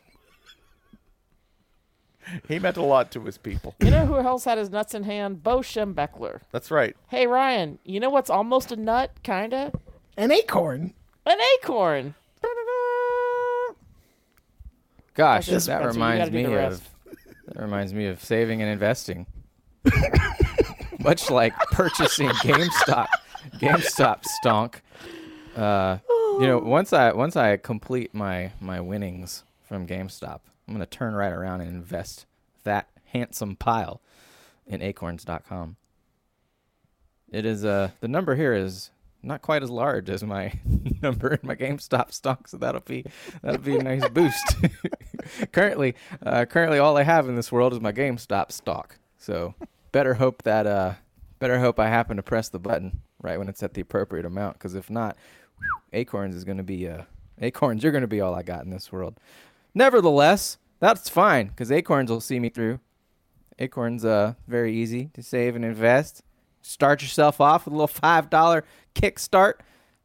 [2.47, 3.75] He meant a lot to his people.
[3.79, 5.43] You know who else had his nuts in hand?
[5.43, 6.41] Bo Schembechler.
[6.51, 6.95] That's right.
[7.07, 9.71] Hey Ryan, you know what's almost a nut, kinda?
[10.17, 10.93] An acorn.
[11.25, 12.15] An acorn.
[15.17, 16.87] Gosh, That's- that that's reminds me of
[17.47, 19.25] that reminds me of saving and investing.
[20.99, 23.07] Much like purchasing GameStop,
[23.55, 24.75] GameStop stonk.
[25.55, 25.97] Uh,
[26.39, 31.15] you know, once I once I complete my my winnings from GameStop, I'm gonna turn
[31.15, 32.25] right around and invest
[32.63, 34.01] that handsome pile
[34.67, 35.77] in Acorns.com.
[37.31, 38.91] It is uh the number here is
[39.27, 40.53] not quite as large as my
[41.01, 43.05] number in my GameStop stock, so that'll be
[43.41, 44.57] that'll be a nice boost.
[45.51, 48.97] currently, uh, currently all I have in this world is my GameStop stock.
[49.17, 49.53] So
[49.91, 50.93] better hope that uh,
[51.39, 54.53] better hope I happen to press the button right when it's at the appropriate amount,
[54.53, 55.17] because if not,
[55.59, 57.03] whew, Acorns is going to be uh,
[57.41, 57.83] Acorns.
[57.83, 59.19] You're going to be all I got in this world.
[59.73, 62.79] Nevertheless, that's fine, because Acorns will see me through.
[63.59, 66.21] Acorns uh very easy to save and invest.
[66.67, 68.63] Start yourself off with a little five dollar
[68.95, 69.53] kickstart.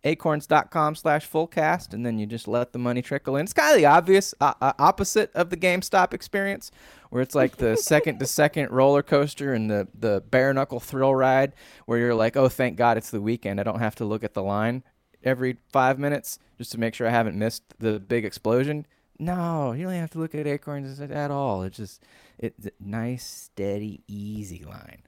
[0.04, 3.44] Acorns.com slash fullcast, and then you just let the money trickle in.
[3.44, 6.72] It's kind of the obvious uh, uh, opposite of the GameStop experience,
[7.10, 11.14] where it's like the second to second roller coaster and the, the bare knuckle thrill
[11.14, 11.52] ride,
[11.86, 13.60] where you're like, oh, thank God it's the weekend.
[13.60, 14.82] I don't have to look at the line
[15.22, 18.86] every five minutes just to make sure I haven't missed the big explosion.
[19.18, 21.62] No, you don't have to look at acorns at all.
[21.62, 22.02] It's just
[22.38, 25.02] it's a nice, steady, easy line.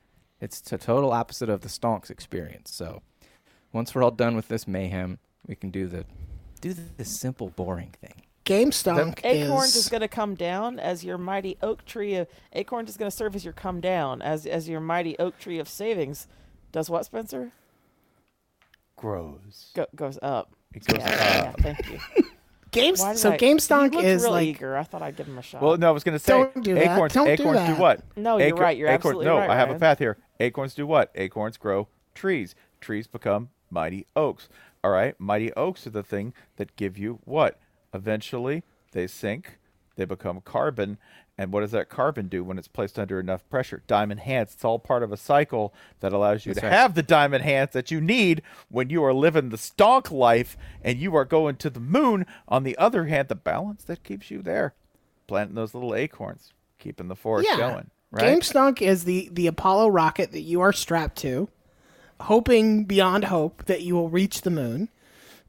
[0.45, 2.71] It's the total opposite of the stonks experience.
[2.71, 3.01] So
[3.73, 6.05] once we're all done with this mayhem, we can do the
[6.61, 8.23] do the, the simple, boring thing.
[8.45, 12.91] GameStonk Acorns is is going to come down as your mighty oak tree of Acorns
[12.91, 15.67] is going to serve as your come down as as your mighty oak tree of
[15.67, 16.29] savings.
[16.73, 17.53] Does what, Spencer?
[18.97, 19.71] Grows.
[19.75, 20.51] Go, goes up.
[20.75, 21.61] It goes yeah, yeah, up.
[21.61, 21.99] thank you.
[22.75, 23.01] games.
[23.01, 24.77] Why So I- game he is real like eager.
[24.77, 25.63] I thought I'd give him a shot.
[25.63, 26.93] Well, no, I was going to say Don't do that.
[26.93, 27.15] acorns.
[27.15, 27.79] Don't do acorns that.
[27.79, 28.01] what?
[28.17, 28.77] No, you're Acor- right.
[28.77, 30.19] You're acorns, absolutely no, right, No, I have a path here.
[30.41, 31.11] Acorns do what?
[31.15, 32.55] Acorns grow trees.
[32.81, 34.49] Trees become mighty oaks.
[34.83, 37.59] All right, mighty oaks are the thing that give you what?
[37.93, 38.63] Eventually,
[38.93, 39.59] they sink.
[39.97, 40.99] They become carbon.
[41.37, 43.83] And what does that carbon do when it's placed under enough pressure?
[43.87, 44.55] Diamond hands.
[44.55, 46.77] It's all part of a cycle that allows you That's to right.
[46.77, 50.99] have the diamond hands that you need when you are living the stonk life and
[50.99, 52.27] you are going to the moon.
[52.47, 54.75] On the other hand, the balance that keeps you there,
[55.27, 57.57] planting those little acorns, keeping the forest yeah.
[57.57, 57.91] going.
[58.15, 58.21] Right?
[58.27, 61.49] Game stunk is the the Apollo rocket that you are strapped to,
[62.21, 64.89] hoping beyond hope that you will reach the moon.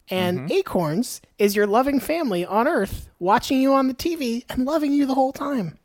[0.10, 0.52] And Mm-hmm.
[0.52, 5.06] Acorns is your loving family on Earth, watching you on the TV and loving you
[5.08, 5.80] the whole time.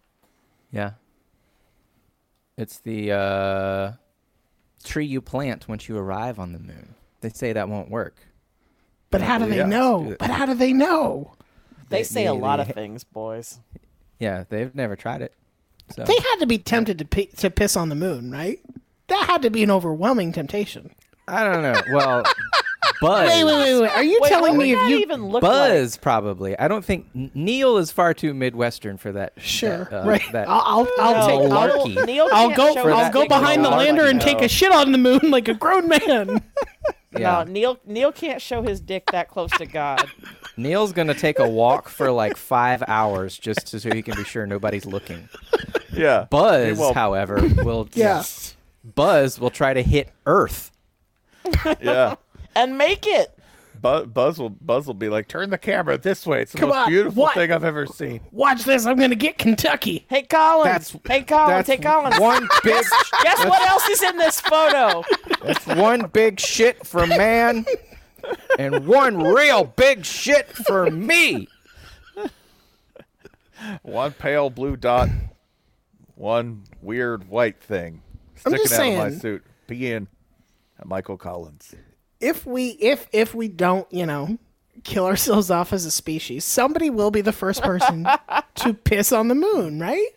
[0.71, 0.93] Yeah.
[2.57, 3.93] It's the uh,
[4.85, 6.95] tree you plant once you arrive on the moon.
[7.23, 8.17] They say that won't work.
[9.11, 9.67] But how do they Yeah.
[9.67, 10.15] know?
[10.19, 11.33] But how do they know?
[11.89, 13.59] they they- say a lot they- of things, boys.
[14.19, 15.33] Yeah, they've never tried it.
[15.95, 18.61] So They had to be tempted to pi- to piss on the moon, right?
[19.09, 20.95] That had to be an overwhelming temptation.
[21.27, 21.81] I don't know.
[21.93, 22.25] Well,
[23.01, 23.29] Buzz.
[23.29, 23.91] Wait, wait, wait, wait.
[23.91, 26.59] Are you Wait, telling me if you even look Buzz probably.
[26.59, 29.33] I don't think Neil is far too midwestern for that.
[29.39, 30.33] Sure, that, uh, right.
[30.33, 31.41] That I'll, I'll, I'll take.
[31.41, 31.95] I'll, malarkey.
[31.97, 32.07] like?
[32.07, 32.75] Neil I'll go.
[32.75, 34.25] for I'll go behind the lander and that.
[34.25, 36.43] take a shit on the moon like a grown man.
[37.19, 37.45] yeah.
[37.45, 40.05] No, Neil Neil can't show his dick that close to God.
[40.57, 44.25] Neil's gonna take a walk for like five hours just to, so he can be
[44.25, 45.29] sure nobody's looking.
[45.93, 46.27] Yeah.
[46.31, 48.23] Buzz, Well- however, will Yeah.
[48.95, 50.71] Buzz will try to hit Earth.
[51.81, 52.15] Yeah.
[52.57, 53.33] And make it.
[53.81, 56.43] Bu- Buzz will Buzz will be like, turn the camera this way.
[56.43, 57.35] It's the Come most on, beautiful what?
[57.35, 58.21] thing I've ever seen.
[58.33, 58.87] Watch this.
[58.87, 60.05] I'm gonna get Kentucky.
[60.11, 60.91] Hey Collins.
[60.91, 61.67] That's- hey Collins.
[61.67, 62.19] That's Hey Collins.
[62.19, 62.85] one big.
[63.23, 65.05] Guess what else is in this photo?
[65.45, 67.65] That's one big shit for man,
[68.59, 71.47] and one real big shit for me.
[73.83, 75.09] One pale blue dot,
[76.21, 78.03] one weird white thing
[78.37, 79.19] sticking out of my saying.
[79.21, 79.45] suit.
[79.67, 80.09] Being
[80.85, 81.75] Michael Collins.
[82.21, 84.39] If we if if we don't, you know,
[84.85, 88.07] kill ourselves off as a species, somebody will be the first person
[88.57, 90.09] to piss on the moon, right?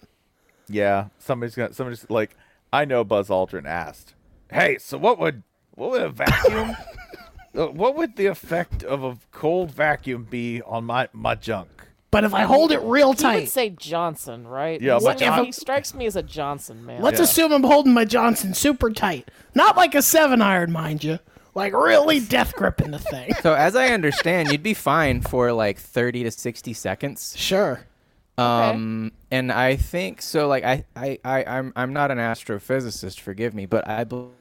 [0.67, 2.35] Yeah, somebody's gonna somebody's like,
[2.71, 4.13] I know Buzz Aldrin asked,
[4.51, 6.75] "Hey, so what would what would a vacuum?
[7.55, 11.69] uh, what would the effect of a cold vacuum be on my my junk?"
[12.13, 14.79] But if I hold it real tight, He would say Johnson, right?
[14.81, 17.01] Yeah, He's but like- John- he strikes me as a Johnson man.
[17.01, 17.25] let's Yeah.
[17.25, 21.19] assume I'm holding my Johnson super tight, not like a seven iron, mind you,
[21.55, 23.33] like really death gripping the thing.
[23.41, 27.33] So as I understand, you'd be fine for like thirty to sixty seconds.
[27.37, 27.81] Sure.
[28.37, 30.47] Um, and I think so.
[30.47, 33.19] Like I, I, I, I'm, I'm not an astrophysicist.
[33.19, 34.31] Forgive me, but I bel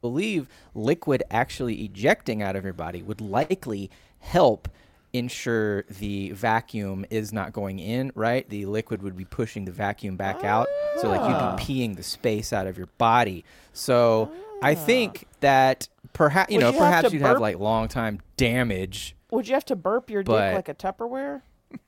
[0.00, 4.66] believe liquid actually ejecting out of your body would likely help
[5.12, 8.12] ensure the vacuum is not going in.
[8.14, 10.66] Right, the liquid would be pushing the vacuum back out.
[11.00, 11.56] So like you'd Ah.
[11.56, 13.44] be peeing the space out of your body.
[13.72, 14.30] So
[14.62, 17.88] I think that perhaps you Would know you have perhaps to you'd have like long
[17.88, 19.14] time damage.
[19.30, 21.42] Would you have to burp your But- dick like a Tupperware?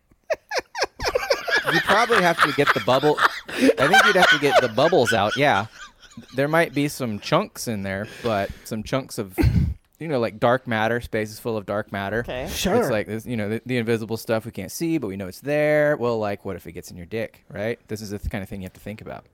[1.73, 3.17] You probably have to get the bubble.
[3.49, 5.37] I think you'd have to get the bubbles out.
[5.37, 5.67] Yeah,
[6.35, 9.39] there might be some chunks in there, but some chunks of,
[10.03, 11.01] you know, like dark matter.
[11.01, 12.21] Space is full of dark matter.
[12.21, 12.49] Okay.
[12.51, 12.75] Sure.
[12.77, 15.29] It's like this, you know, the, the invisible stuff we can't see, but we know
[15.29, 15.97] it's there.
[15.97, 17.45] Well, like, what if it gets in your dick?
[17.49, 17.79] Right.
[17.89, 19.25] This is the kind of thing you have to think about.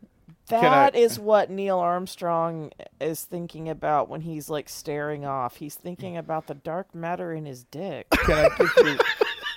[0.49, 5.57] That I- is what Neil Armstrong is thinking about when he's like staring off.
[5.57, 8.09] He's thinking about the dark matter in his dick.
[8.11, 8.99] Can I give you?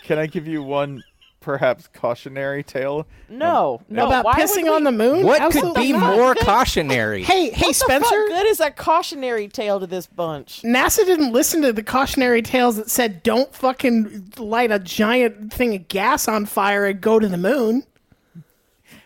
[0.04, 1.04] can I give you one
[1.42, 3.06] perhaps cautionary tale?
[3.28, 4.08] No, um, no.
[4.08, 5.26] About why pissing we- on the moon?
[5.26, 6.16] What Absolutely could be not.
[6.16, 7.24] more cautionary?
[7.24, 8.06] Hey, hey, What Spencer.
[8.10, 10.62] fuck good is a cautionary tale to this bunch?
[10.62, 15.76] NASA didn't listen to the cautionary tales that said don't fucking light a giant thing
[15.76, 17.84] of gas on fire and go to the moon.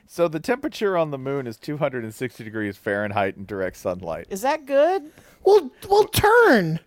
[0.08, 4.28] So the temperature on the moon is 260 degrees Fahrenheit in direct sunlight.
[4.30, 5.12] Is that good?
[5.44, 6.80] We'll we'll turn.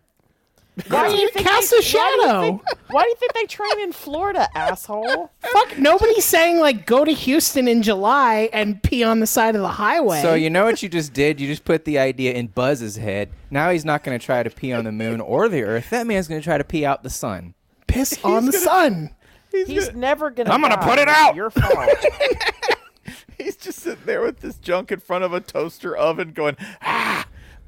[0.88, 2.40] Why do you think Cast they, a Why do, shadow.
[2.42, 5.30] think, why do you think they train in Florida, asshole?
[5.40, 9.62] Fuck, nobody's saying like go to Houston in July and pee on the side of
[9.62, 10.22] the highway.
[10.22, 11.40] So you know what you just did?
[11.40, 13.30] You just put the idea in Buzz's head.
[13.50, 15.90] Now he's not going to try to pee on the moon or the Earth.
[15.90, 17.54] That man's going to try to pee out the sun.
[17.88, 19.10] piss on the sun.
[19.50, 20.50] He's never gonna.
[20.50, 21.30] I'm gonna put it out.
[21.30, 21.88] It's Your fault.
[23.38, 27.17] He's just sitting there with this junk in front of a toaster oven going, ah,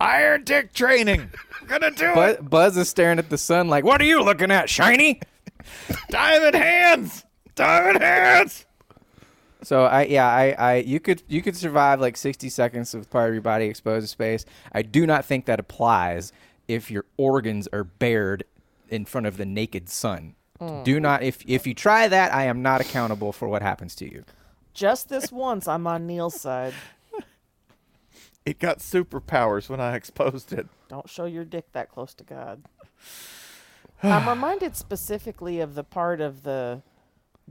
[0.01, 1.31] Iron dick training.
[1.61, 2.49] I'm gonna do Bu- it.
[2.51, 5.21] Buzz is staring at the sun like, "What are you looking at, shiny?"
[6.11, 7.25] Diamond hands.
[7.55, 8.67] Diamond hands.
[9.63, 13.29] So I yeah I, I you could you could survive like 60 seconds with part
[13.29, 14.47] of your body exposed to space.
[14.73, 16.33] I do not think that applies
[16.67, 18.45] if your organs are bared
[18.89, 20.35] in front of the naked sun.
[20.61, 20.85] Mm.
[20.85, 24.11] Do not if if you try that, I am not accountable for what happens to
[24.11, 24.25] you.
[24.73, 26.73] Just this once, I'm on Neil's side.
[28.47, 30.67] It got superpowers when I exposed it.
[30.89, 32.63] Don't show your dick that close to God.
[34.03, 36.83] I'm reminded specifically of the part of the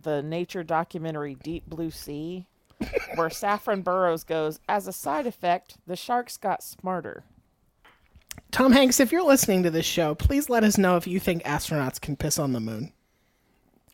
[0.02, 2.48] the nature documentary Deep Blue Sea
[3.16, 7.24] where Saffron Burrows goes, as a side effect, the sharks got smarter.
[8.52, 11.44] Tom Hanks, if you're listening to this show, please let us know if you think
[11.44, 12.94] astronauts can piss on the moon.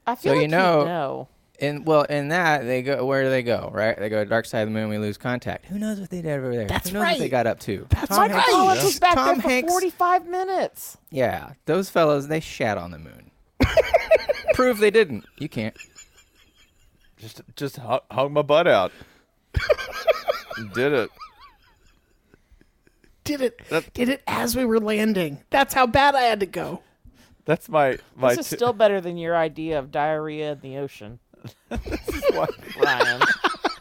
[0.08, 1.28] I So feel like you know, he'd know.
[1.60, 3.98] In well in that they go where do they go right?
[3.98, 4.90] They go to dark side of the moon.
[4.90, 5.66] We lose contact.
[5.66, 6.68] Who knows what they did over there?
[6.68, 7.86] That's Who knows what they got up to?
[7.90, 8.32] That's Tom right.
[8.32, 10.98] Hanks- was back Tom there for Hanks- 45 minutes.
[11.10, 13.32] Yeah, those fellows they shat on the moon.
[14.54, 15.26] Prove they didn't.
[15.38, 15.76] You can't.
[17.18, 18.92] Just just hung my butt out.
[20.74, 21.10] Did it.
[23.24, 23.60] Did it?
[23.70, 25.40] That- Did it as we were landing?
[25.50, 26.82] That's how bad I had to go.
[27.46, 28.30] That's my my.
[28.36, 31.20] This is t- still better than your idea of diarrhea in the ocean.
[32.32, 32.48] Why-
[32.82, 33.22] Ryan.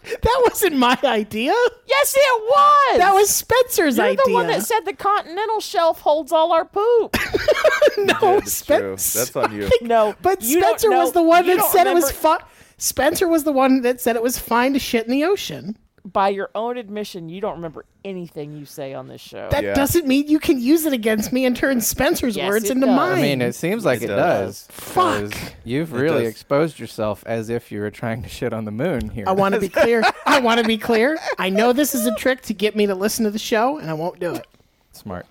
[0.05, 1.55] That wasn't my idea.
[1.87, 2.99] yes, it was.
[2.99, 4.23] That was Spencer's You're idea.
[4.27, 7.17] the one that said the continental shelf holds all our poop.
[7.99, 8.97] no, That's true.
[8.99, 9.19] Spencer.
[9.19, 9.69] That's on you.
[9.81, 12.21] no, But you don't Spencer was the one you that don't said it was remember-
[12.21, 12.41] fun.
[12.77, 15.77] Spencer was the one that said it was fine to shit in the ocean.
[16.05, 19.49] By your own admission, you don't remember anything you say on this show.
[19.51, 19.73] That Yeah.
[19.75, 22.87] doesn't mean you can use it against me and turn Spencer's Yes, words it into
[22.87, 22.95] does.
[22.97, 23.19] mine.
[23.19, 24.67] I mean, it seems like It it, does.
[24.67, 24.77] does.
[24.77, 25.21] Fuck.
[25.31, 25.33] 'cause
[25.65, 26.33] You've It really does.
[26.33, 29.25] exposed yourself as if you were trying to shit on the moon here.
[29.27, 30.03] I want to be clear.
[30.27, 31.19] I want to be clear.
[31.39, 33.89] I know this is a trick to get me to listen to the show, and
[33.89, 34.47] I won't do it.
[34.93, 35.25] Smart.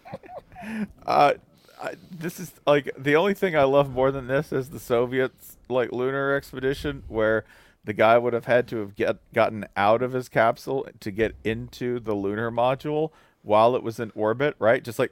[1.05, 1.34] Uh,
[1.82, 5.57] I, this is like the only thing I love more than this is the Soviets
[5.69, 7.43] like lunar expedition where
[7.86, 11.36] the guy would have had to have get gotten out of his capsule to get
[11.44, 13.12] into the lunar module
[13.42, 14.84] while it was in orbit, right?
[14.84, 15.12] Just like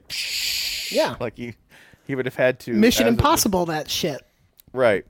[0.90, 1.16] Yeah.
[1.20, 1.54] like he
[2.06, 4.22] he would have had to Mission as it was- Impossible, that shit.
[4.72, 5.04] right.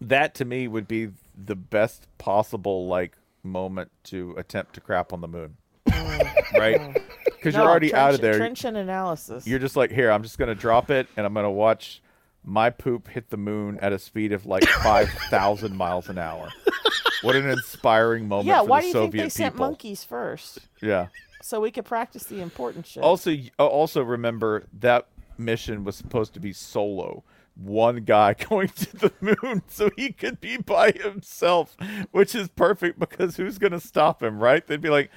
[0.00, 5.20] That to me would be the best possible like moment to attempt to crap on
[5.20, 5.56] the moon,
[6.54, 6.94] right?
[7.24, 8.36] Because No, you're already out of there.
[8.36, 9.46] Trench and analysis.
[9.46, 12.02] You're just like, here, I'm just gonna drop it, and I'm gonna watch
[12.44, 16.48] my poop hit the moon at a speed of like five thousand miles an hour.
[17.22, 20.04] What an inspiring moment yeah, for why the do you Soviet think they sent monkeys
[20.04, 20.58] first?
[20.80, 21.06] Yeah.
[21.40, 23.02] So we could practice the important shit.
[23.02, 27.24] Also, uh, also remember that mission was supposed to be solo.
[27.54, 31.76] One guy going to the moon so he could be by himself,
[32.10, 34.66] which is perfect because who's gonna stop him, right?
[34.66, 35.10] They'd be like,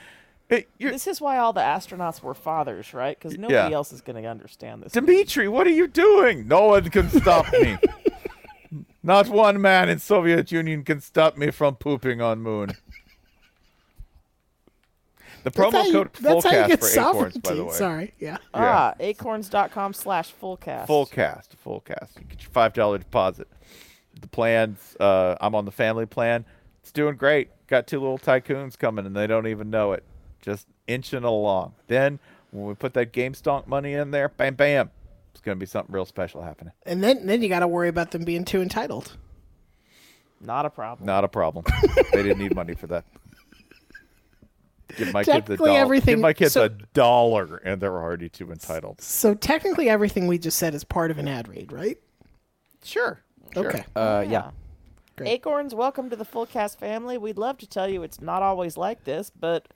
[0.50, 3.18] "Hey, this is why all the astronauts were fathers, right?
[3.18, 3.70] Because nobody Yeah.
[3.72, 4.94] else is going to understand this.
[4.94, 6.48] Dimitri, what are you doing?
[6.48, 7.78] No one can stop me.
[9.04, 12.72] Not one man in Soviet Union can stop me from pooping on moon.
[15.44, 17.66] The That's how promo you- code that's how you Fullcast get for Acorns, by the
[17.66, 17.74] way.
[17.74, 18.38] Sorry, yeah.
[18.54, 20.88] Ah, acorns.com slash fullcast.
[20.88, 22.18] Fullcast, Fullcast.
[22.20, 23.48] You get your five dollar deposit.
[24.20, 24.96] The plans.
[25.00, 26.46] Uh, I'm on the family plan.
[26.82, 27.50] It's doing great.
[27.68, 30.04] Got two little tycoons coming, and they don't even know it.
[30.46, 31.74] Just inching along.
[31.88, 32.20] Then
[32.52, 34.92] when we put that GameStonk money in there, bam, bam,
[35.34, 36.72] it's gonna be something real special happening.
[36.86, 39.18] And then then you got to worry about them being too entitled.
[40.40, 41.08] Not a problem.
[41.08, 41.66] Not a problem.
[42.14, 43.06] they didn't need money for that.
[44.96, 45.80] Give my kids a dollar.
[45.80, 49.02] everything- Give my kids so- a dollar, and they're already too entitled.
[49.02, 51.98] So technically, everything we just said is part of an ad read, right?
[52.84, 53.20] Sure.
[53.56, 53.68] sure.
[53.68, 53.84] Okay.
[53.96, 54.52] Uh, yeah.
[55.18, 55.30] Great.
[55.30, 57.18] Acorns, welcome to the full cast family.
[57.18, 59.68] We'd love to tell you it's not always like this, but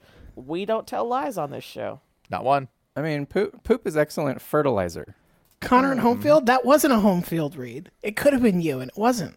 [0.46, 2.02] we don't tell lies on this show.
[2.30, 2.68] Not one.
[2.96, 5.16] I mean, poop, poop is excellent fertilizer.
[5.62, 6.22] Connor and Mm-hmm.
[6.22, 7.92] Homefield, that wasn't a home field read.
[8.02, 9.36] It could have been you, and it wasn't.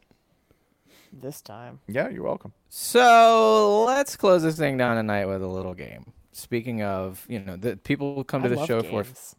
[1.13, 1.81] This time.
[1.89, 2.53] Yeah, you're welcome.
[2.69, 6.13] So let's close this thing down tonight with a little game.
[6.33, 9.37] Speaking of, you know, the people come to I the love show for games.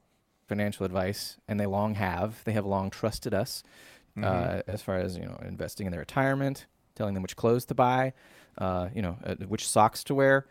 [0.47, 2.43] financial advice, and they long have.
[2.43, 3.63] They have long trusted us
[4.21, 7.73] uh, as far as you know, investing in their retirement, telling them which clothes to
[7.73, 8.13] buy,
[8.59, 10.45] uh, you know, uh, which socks to wear, as-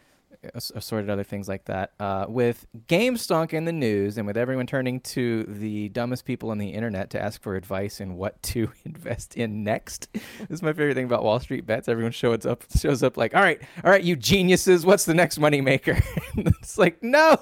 [0.54, 1.92] assorted other things like that.
[1.98, 6.58] Uh, with GameStonk in the news, and with everyone turning to the dumbest people on
[6.58, 10.08] the internet to ask for advice in what to invest in next.
[10.12, 11.88] this is my favorite thing about Wall Street bets.
[11.88, 15.38] Everyone shows up, shows up like, all right, all right, you geniuses, what's the next
[15.38, 16.02] moneymaker?
[16.36, 17.38] it's like, no.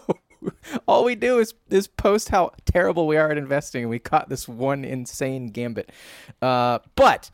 [0.88, 4.30] All we do is is post how terrible we are at investing, and we caught
[4.30, 5.93] this one insane gambit.
[6.41, 7.30] Uh, but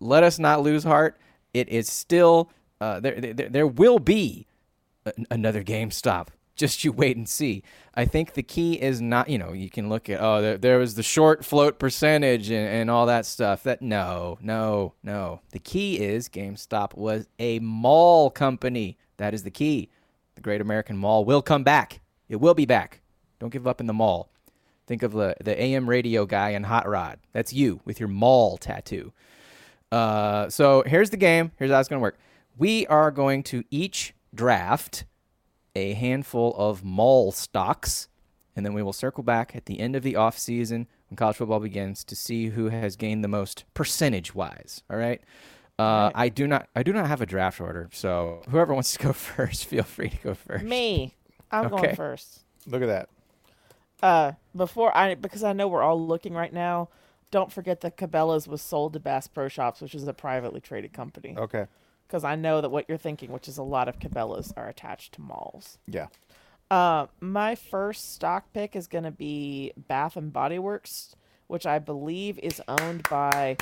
[0.00, 1.20] let us not lose heart.
[1.52, 3.48] It is still uh, there, there.
[3.48, 4.46] There will be
[5.30, 7.62] another GameStop just you wait and see.
[7.94, 10.78] I think the key is not, you know, you can look at, oh, there, there
[10.78, 13.62] was the short float percentage and, and all that stuff.
[13.62, 15.40] That no, no, no.
[15.50, 18.98] The key is GameStop was a mall company.
[19.16, 19.90] That is the key.
[20.34, 22.00] The Great American Mall will come back.
[22.28, 23.00] It will be back.
[23.38, 24.30] Don't give up in the mall.
[24.86, 27.18] Think of the the AM radio guy in Hot Rod.
[27.32, 29.12] That's you with your mall tattoo.
[29.90, 31.52] Uh, so here's the game.
[31.58, 32.18] Here's how it's going to work.
[32.56, 35.04] We are going to each draft
[35.74, 38.08] a handful of mall stocks,
[38.54, 41.36] and then we will circle back at the end of the off season when college
[41.36, 44.82] football begins to see who has gained the most percentage wise.
[44.90, 45.20] All right.
[45.78, 46.68] Uh, I do not.
[46.76, 50.10] I do not have a draft order, so whoever wants to go first, feel free
[50.10, 50.64] to go first.
[50.64, 51.14] Me.
[51.50, 51.76] I'm Okay.
[51.82, 52.40] going first.
[52.66, 53.08] Look at that.
[54.02, 56.88] Uh, before I, because I know we're all looking right now.
[57.30, 60.92] Don't forget that Cabela's was sold to Bass Pro Shops, which is a privately traded
[60.92, 61.34] company.
[61.38, 61.66] Okay.
[62.12, 65.14] Because I know that what you're thinking, which is a lot of Cabela's are attached
[65.14, 65.78] to malls.
[65.86, 66.08] Yeah.
[66.70, 71.78] Uh, my first stock pick is going to be Bath and Body Works, which I
[71.78, 73.56] believe is owned by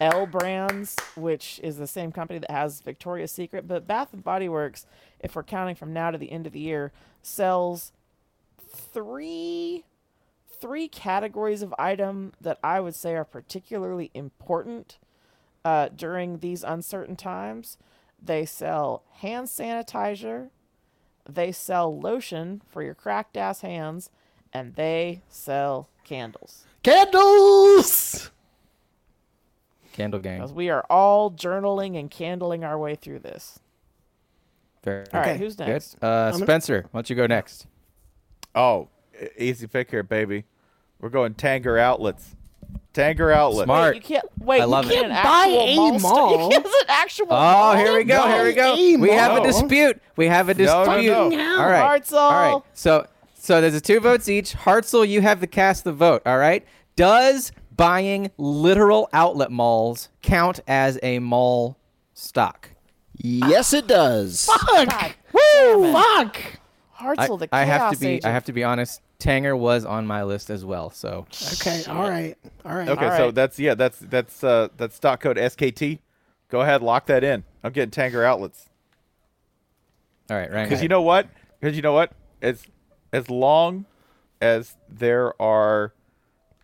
[0.00, 3.66] L Brands, which is the same company that has Victoria's Secret.
[3.66, 4.86] But Bath and Body Works,
[5.18, 6.92] if we're counting from now to the end of the year,
[7.22, 7.90] sells
[8.68, 9.82] three
[10.60, 14.98] three categories of item that I would say are particularly important
[15.64, 17.78] uh, during these uncertain times.
[18.26, 20.50] They sell hand sanitizer,
[21.28, 24.10] they sell lotion for your cracked ass hands,
[24.52, 26.64] and they sell candles.
[26.82, 28.30] Candles.
[29.92, 30.38] Candle gang.
[30.38, 33.58] Because we are all journaling and candling our way through this.
[34.84, 35.40] Very All right, good.
[35.40, 35.96] who's next?
[36.02, 37.66] Uh, gonna- Spencer, why don't you go next?
[38.54, 38.88] Oh,
[39.36, 40.44] easy pick here, baby.
[41.00, 42.35] We're going Tanger outlets.
[42.94, 43.66] Tanger outlet.
[43.66, 43.94] Smart.
[43.94, 44.60] Wait, you can't wait.
[44.62, 45.98] I love you can't You can't buy a mall.
[45.98, 46.32] sto- mall.
[46.44, 47.76] You can't an actual Oh, mall.
[47.76, 48.18] here we go.
[48.22, 48.74] Buy Here we go.
[49.02, 50.00] We have a dispute.
[50.16, 50.86] We have a dispute.
[51.06, 51.60] No, no, no.
[51.62, 52.00] All right.
[52.02, 52.14] Hartzell.
[52.16, 52.62] All right.
[52.72, 54.54] So so there's a two votes each.
[54.54, 56.22] Hartzell, you have to cast the vote.
[56.24, 56.64] All right.
[56.96, 61.76] Does buying literal outlet malls count as a mall
[62.14, 62.70] stock?
[63.18, 64.46] Yes, it does.
[64.46, 64.88] Fuck.
[64.88, 65.92] God Woo.
[65.92, 66.36] Fuck.
[66.98, 68.06] I, Hartzell, the I have to be.
[68.08, 68.24] agent.
[68.24, 69.02] I have to be honest.
[69.18, 70.90] Tanger was on my list as well.
[70.90, 71.84] So Okay.
[71.88, 72.36] All right.
[72.64, 72.88] All right.
[72.88, 76.00] Okay, All so that's yeah, that's that's uh that's stock code SKT.
[76.48, 77.44] Go ahead, lock that in.
[77.64, 78.68] I'm getting Tanger outlets.
[80.30, 80.68] all right, Ryan.
[80.68, 81.28] Because you know what?
[81.60, 82.12] Because you know what?
[82.42, 82.64] As
[83.12, 83.86] as long
[84.40, 85.92] as there are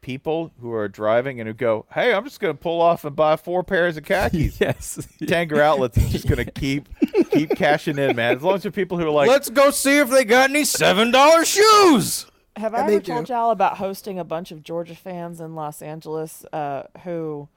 [0.02, 3.16] people who are driving and who go, "Hey, I'm just going to pull off and
[3.16, 4.98] buy four pairs of khakis." yes.
[5.22, 6.88] Tanger outlets is just going to keep
[7.30, 8.36] keep cashing in, man.
[8.36, 10.50] As long as there are people who are like, Let's go see if they got
[10.50, 12.26] any seven dollar shoes.
[12.56, 13.32] Have I they ever told do.
[13.32, 17.48] y'all about hosting a bunch of Georgia fans in Los Angeles uh, who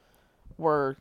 [0.58, 0.98] were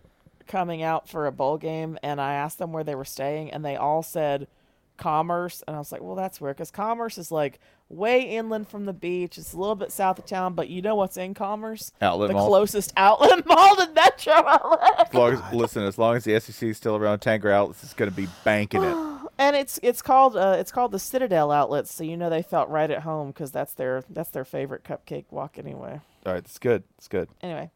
[0.46, 3.64] coming out for a bowl game, and I asked them where they were staying, and
[3.64, 4.48] they all said
[4.96, 8.84] Commerce, and I was like, well, that's weird because Commerce is like way inland from
[8.84, 9.38] the beach.
[9.38, 11.92] It's a little bit south of town, but you know what's in Commerce?
[12.00, 12.48] Outlet the Mall.
[12.48, 15.08] closest outlet mall to Metro outlet.
[15.08, 17.92] as long as, listen, as long as the SEC is still around, Tanger outlets is
[17.92, 18.94] going to be banking it.
[19.38, 22.68] and it's it's called uh, it's called the Citadel outlets, so you know they felt
[22.68, 26.00] right at home because that's their that's their favorite cupcake walk anyway.
[26.26, 26.84] All right, it's good.
[26.98, 27.28] It's good.
[27.42, 27.70] Anyway,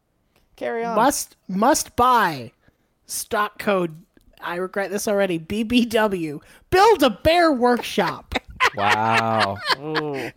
[0.56, 0.96] carry on.
[0.96, 2.52] Must must buy.
[3.06, 4.02] Stock code.
[4.40, 5.38] I regret this already.
[5.38, 6.40] BBW.
[6.70, 8.34] Build a bear workshop.
[8.74, 9.56] Wow.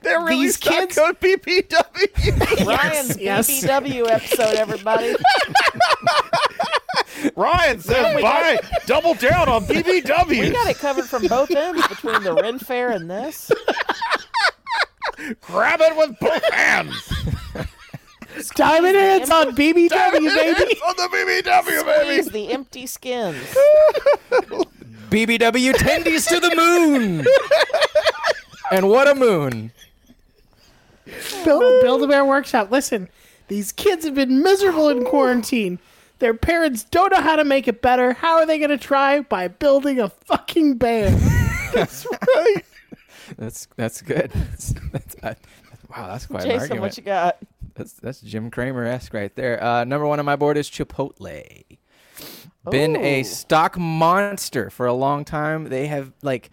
[0.03, 2.65] They're really These stock kids- code BBW.
[2.67, 3.49] Ryan's yes.
[3.49, 5.15] BBW episode, everybody.
[7.35, 10.27] Ryan says buy double down on BBW.
[10.29, 13.51] we got it covered from both ends between the Ren Fair and this.
[15.41, 16.95] Grab it with both hands.
[18.55, 20.79] Diamond hands on BBW, baby.
[20.81, 21.09] on the
[21.43, 22.21] BBW, baby.
[22.23, 23.37] Squeeze the empty skins.
[25.09, 27.25] BBW tendies to the moon.
[28.71, 29.71] and what a moon.
[31.43, 32.71] Build, build a bear workshop.
[32.71, 33.09] Listen,
[33.47, 35.77] these kids have been miserable in quarantine.
[36.21, 38.13] Their parents don't know how to make it better.
[38.13, 39.21] How are they going to try?
[39.21, 41.19] By building a fucking band.
[41.73, 42.05] That's
[42.35, 42.63] right.
[43.37, 44.29] That's that's good.
[44.29, 45.33] That's, that's, uh,
[45.89, 46.81] wow, that's quite an Jason, argument.
[46.81, 47.37] what you got?
[47.75, 49.63] That's that's Jim Cramer esque right there.
[49.63, 51.77] Uh, number one on my board is Chipotle.
[52.69, 55.69] Been a stock monster for a long time.
[55.69, 56.49] They have like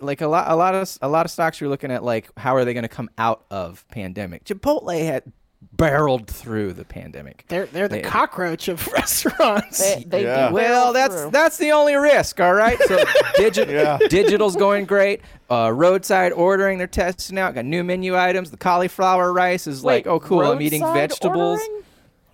[0.00, 2.54] like a lot a lot of a lot of stocks you're looking at like how
[2.54, 4.44] are they going to come out of pandemic?
[4.44, 5.24] Chipotle had
[5.72, 7.44] barreled through the pandemic.
[7.48, 9.78] They're they're the They- cockroach of restaurants.
[9.78, 10.50] They, they Yeah.
[10.50, 11.30] Well, that's through.
[11.30, 12.40] that's the only risk.
[12.40, 12.78] All right.
[12.82, 12.96] So
[13.38, 13.98] digi- Yeah.
[14.08, 15.20] digital's going great.
[15.50, 17.54] Uh, roadside ordering, they're testing out.
[17.54, 18.50] Got new menu items.
[18.50, 20.42] The cauliflower rice is like, oh, cool.
[20.42, 21.60] I'm eating roadside vegetables.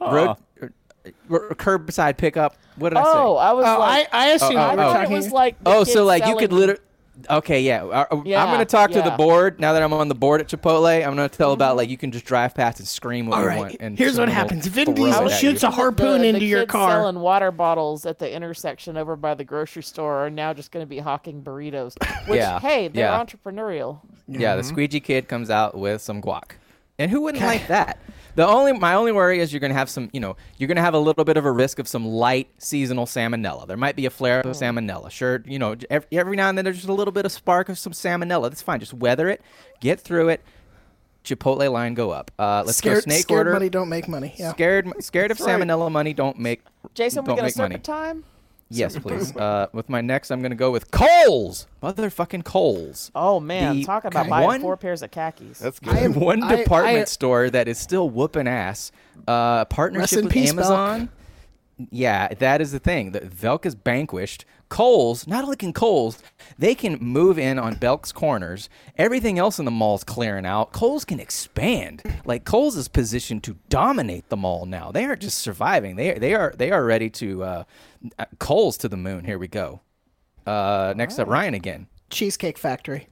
[0.01, 0.27] ordering?
[0.27, 0.37] Road,
[1.31, 2.57] or- or curbside pickup.
[2.77, 3.49] What did Oh, I say?
[3.49, 5.57] I was Oh, like, I, I assume Oh, I we oh, it was like.
[5.67, 6.81] oh, so like you could literally.
[7.29, 7.83] Okay, yeah.
[7.85, 10.41] Uh, uh, I'm going to talk to the board now that I'm on the board
[10.41, 11.05] at Chipotle.
[11.07, 13.43] I'm going to tell about like you can just drive past and scream what All
[13.43, 13.77] you right, want.
[13.81, 14.67] And here's what someone will happens.
[14.69, 16.91] Vin throw Diesel it at shoots a harpoon the, into the your kids car.
[16.91, 20.85] selling water bottles at the intersection over by the grocery store are now just going
[20.85, 21.95] to be hawking burritos.
[22.29, 23.25] Which, Yeah, hey, they're yeah.
[23.25, 24.01] entrepreneurial.
[24.29, 26.53] Yeah, the squeegee kid comes out with some guac.
[27.01, 27.99] And who wouldn't like that?
[28.37, 30.95] The only my only worry is you're gonna have some, you know, you're gonna have
[30.95, 33.67] a little bit of a risk of some light seasonal salmonella.
[33.67, 35.11] There might be a flare up of salmonella.
[35.11, 37.69] Sure, you know, every, every now and then there's just a little bit of spark
[37.69, 38.49] of some salmonella.
[38.51, 38.79] That's fine.
[38.79, 39.43] Just weather it,
[39.81, 40.43] get through it.
[41.25, 42.31] Chipotle line go up.
[42.39, 43.53] Uh, let's scared, go snake scared order.
[43.53, 44.33] money don't make money.
[44.39, 44.53] Yeah.
[44.53, 45.61] Scared, scared of That's right.
[45.61, 46.63] salmonella money don't make.
[46.95, 47.77] Jason, we don't going to make start money.
[47.77, 48.25] the time?
[48.71, 49.37] Yes, please.
[49.37, 51.67] Uh, with my next, I'm gonna go with Kohl's.
[51.83, 53.11] Motherfucking Kohl's.
[53.15, 53.77] Oh, man.
[53.77, 55.59] The Talk about buying one- four pairs of khakis.
[55.59, 58.93] That's I am- one I- department I- store that is still whooping ass.
[59.27, 61.09] Uh, partnership in with peace, Amazon.
[61.91, 63.13] Yeah, that is the thing.
[63.13, 64.45] The Belk is vanquished.
[64.69, 66.23] Kohl's, not only can Kohl's,
[66.59, 68.69] they can move in on Belk's corners.
[68.97, 70.73] Everything else in the mall's clearing out.
[70.73, 72.03] Kohl's can expand.
[72.25, 74.93] Like Kohl's is positioned to dominate the mall now.
[74.93, 75.97] They aren't just surviving.
[75.97, 77.65] They they are they are ready to uh,
[78.39, 79.25] Kohl's to the moon.
[79.25, 79.81] Here we go.
[80.47, 81.87] Uh, next up, Ryan again.
[82.11, 83.09] Cheesecake Factory.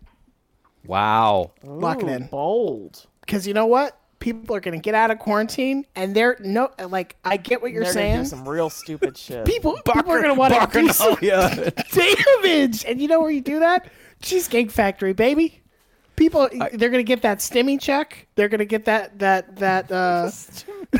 [0.86, 1.52] Wow.
[1.62, 2.26] Lock it in.
[2.26, 3.06] Bold.
[3.20, 3.98] Because you know what?
[4.20, 7.14] People are gonna get out of quarantine, and they're no like.
[7.24, 8.22] I get what you're They're gonna saying.
[8.22, 9.44] do some real stupid shit.
[9.44, 11.70] people, people are gonna want to do some yeah.
[11.92, 13.88] damage, and you know where you do that?
[14.20, 15.62] Cheesecake Factory, baby.
[16.18, 18.26] People, they're gonna get that stimmy check.
[18.34, 19.90] They're gonna get that that that.
[19.92, 20.30] uh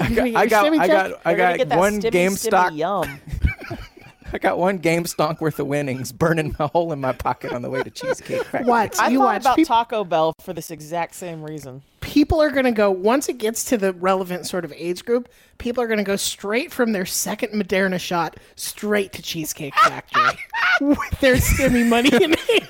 [0.00, 3.20] I got I got I They're got one stimmy, GameStop stimmy yum.
[4.32, 7.70] I got one GameStop worth of winnings burning a hole in my pocket on the
[7.70, 8.68] way to Cheesecake Factory.
[8.68, 9.40] What I you thought watch?
[9.40, 11.82] about peop- Taco Bell for this exact same reason.
[12.02, 15.30] people are gonna go once it gets to the relevant sort of age group.
[15.56, 20.38] People are gonna go straight from their second Moderna shot straight to Cheesecake Factory
[20.82, 22.68] with their stimmy money in hand.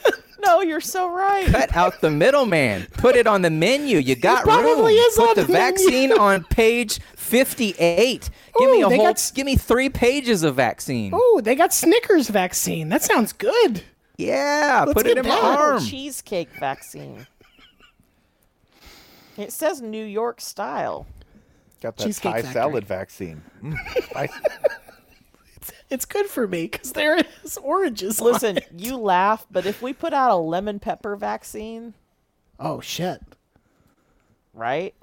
[0.49, 1.47] No, you're so right.
[1.47, 2.87] Cut out the middleman.
[2.95, 3.99] Put it on the menu.
[3.99, 5.05] You got probably room.
[5.07, 5.77] is Put on the the menu.
[5.77, 8.31] vaccine on page fifty-eight.
[8.59, 8.97] Give me a whole.
[8.97, 11.11] got Give me three pages of vaccine.
[11.15, 12.89] Oh, they got Snickers vaccine.
[12.89, 13.83] That sounds good.
[14.17, 15.59] Yeah, Let's put it get in my that.
[15.59, 15.85] arm.
[15.85, 17.27] cheesecake vaccine.
[19.37, 21.07] It says New York style.
[21.81, 22.53] Got that Cheesecake Thai Factory.
[22.55, 23.43] salad vaccine.
[23.63, 24.33] Mm, spicy.
[25.91, 28.21] It's good for me because there is oranges.
[28.21, 28.69] on Listen, it.
[28.77, 31.95] you laugh, but if we put out a lemon pepper vaccine,
[32.61, 33.21] Oh shit.
[34.53, 34.95] right?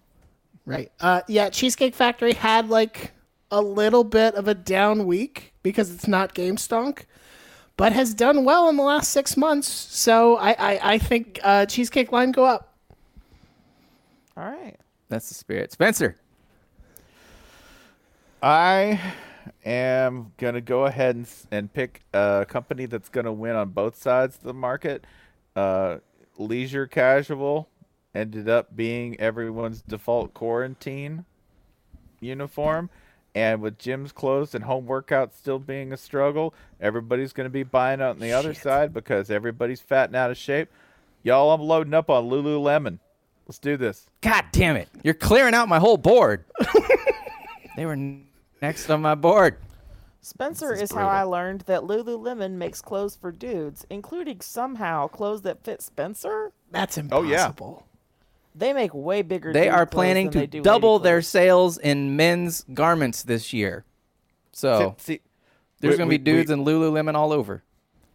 [0.66, 0.92] Right.
[1.00, 3.12] Uh, yeah, Cheesecake Factory had like
[3.52, 7.06] a little bit of a down week because it's not GameStonk,
[7.78, 9.68] but has done well in the last six months.
[9.70, 12.74] So I, I, I think uh, Cheesecake line go up.
[14.38, 14.76] All right.
[15.10, 15.72] That's the spirit.
[15.72, 16.18] Spencer.
[18.42, 19.00] I
[19.66, 24.38] am gonna go ahead and, and pick a company that's gonna win on both sides
[24.38, 25.06] of the market.
[25.56, 25.98] Uh,
[26.38, 27.70] leisure casual
[28.14, 31.26] ended up being everyone's default quarantine
[32.20, 32.90] uniform,
[33.34, 38.02] and with gyms closed and home workouts still being a struggle, everybody's gonna be buying
[38.02, 40.70] out on the other side because everybody's fat and out of shape.
[41.24, 43.00] Y'all, I'm loading up on Lululemon.
[43.48, 44.08] Let's do this.
[44.22, 44.90] God damn it!
[45.04, 46.46] You're clearing out my whole board.
[47.76, 48.26] they were n-
[48.66, 49.58] next on my board.
[50.22, 55.64] Spencer is, how I learned that Lululemon makes clothes for dudes, including somehow clothes that
[55.64, 56.52] fit Spencer.
[56.72, 57.28] That's impossible.
[57.28, 57.86] Oh, yeah.
[58.56, 59.54] They make way bigger.
[59.54, 62.66] They dude are clothes planning than to they do lady double their sales in men's
[62.74, 63.86] garments this year.
[64.52, 65.22] So See,
[65.80, 67.62] there's going to be we- dudes in Lululemon all over.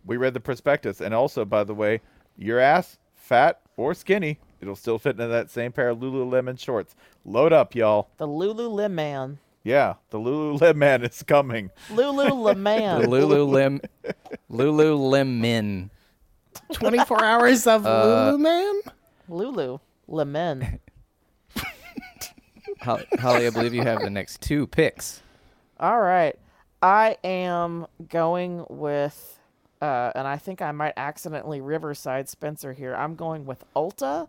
[0.05, 2.01] We read the prospectus, and also, by the way,
[2.37, 6.97] your ass, fat or skinny, it'll still fit into that same pair of Lululemon shorts.
[7.25, 8.09] Load up, y'all.
[8.17, 9.37] The Lululemon.
[9.63, 11.71] Yeah, the Lululemon is coming.
[11.89, 13.05] The Lululemon.
[13.07, 13.81] Lululemon.
[14.51, 15.91] Lululemon.
[16.73, 18.05] 24 hours of Uh,
[18.37, 18.81] Lululemon?
[19.29, 19.79] Lulu.
[20.09, 20.81] Lemon.
[22.81, 25.23] Holly, Holly, I believe you have the next two picks.
[25.79, 26.37] All right.
[26.83, 29.39] I am going with,
[29.83, 32.95] uh, and I think I might accidentally Riverside Spencer here.
[32.95, 34.29] I'm going with Ulta,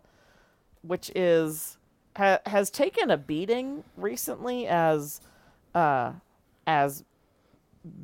[0.82, 1.78] which is
[2.16, 5.20] ha- has taken a beating recently as,
[5.74, 6.12] uh,
[6.66, 7.04] as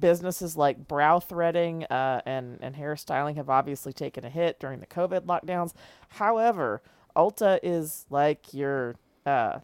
[0.01, 4.87] businesses like brow threading uh, and and hairstyling have obviously taken a hit during the
[4.87, 5.73] COVID lockdowns.
[6.09, 6.83] However,
[7.17, 9.61] Ulta is like your uh,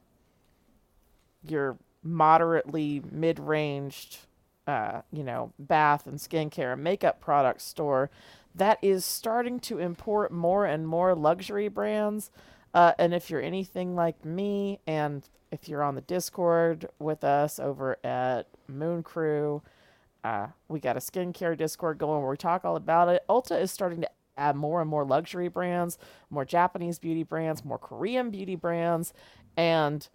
[1.46, 4.18] your moderately mid-ranged
[4.66, 8.10] uh, you know bath and skincare and makeup product store
[8.54, 12.30] that is starting to import more and more luxury brands
[12.74, 17.58] uh, and if you're anything like me and if you're on the discord with us
[17.58, 19.62] over at moon crew
[20.24, 23.22] uh, we got a skincare discord going where we talk all about it.
[23.28, 25.98] Ulta is starting to add more and more luxury brands,
[26.30, 29.12] more Japanese beauty brands, more Korean beauty brands,
[29.56, 30.08] and